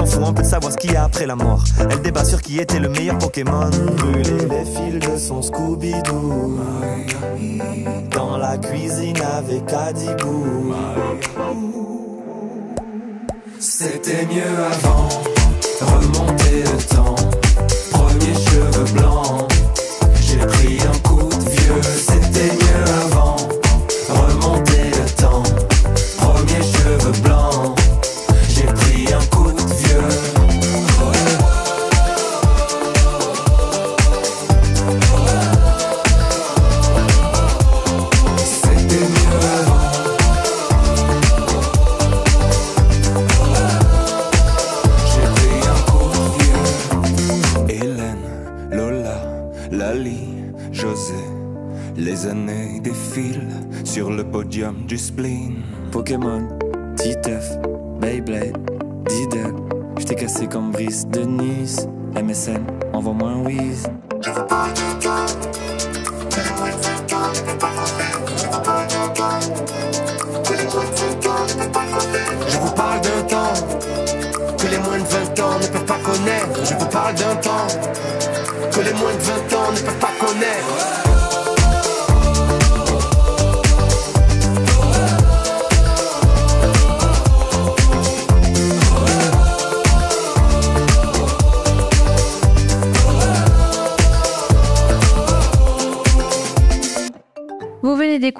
[0.00, 1.62] S'en fout un peu de savoir ce qu'il y a après la mort.
[1.90, 3.70] Elle débat sur qui était le meilleur Pokémon.
[3.96, 6.58] Brûler les fils de son Scooby-Doo.
[8.10, 10.74] Dans la cuisine avec Adibou.
[13.58, 15.08] C'était mieux avant.
[15.80, 17.16] Remonter le temps.
[17.90, 19.52] Premier cheveux blancs.
[20.20, 21.09] J'ai pris un coup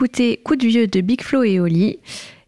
[0.00, 1.98] Coup de vieux de Big Flo et Oli.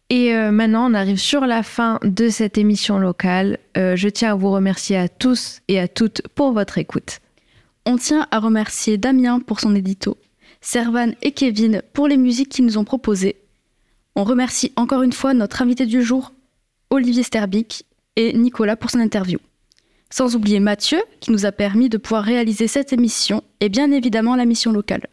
[0.08, 3.58] Et euh, maintenant, on arrive sur la fin de cette émission locale.
[3.76, 7.20] Euh, je tiens à vous remercier à tous et à toutes pour votre écoute.
[7.84, 10.16] On tient à remercier Damien pour son édito,
[10.62, 13.36] Servan et Kevin pour les musiques qu'ils nous ont proposées.
[14.16, 16.32] On remercie encore une fois notre invité du jour,
[16.88, 17.84] Olivier Sterbic,
[18.16, 19.38] et Nicolas pour son interview.
[20.08, 24.36] Sans oublier Mathieu, qui nous a permis de pouvoir réaliser cette émission, et bien évidemment
[24.36, 25.06] la mission locale.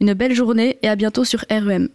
[0.00, 1.88] Une belle journée et à bientôt sur REM.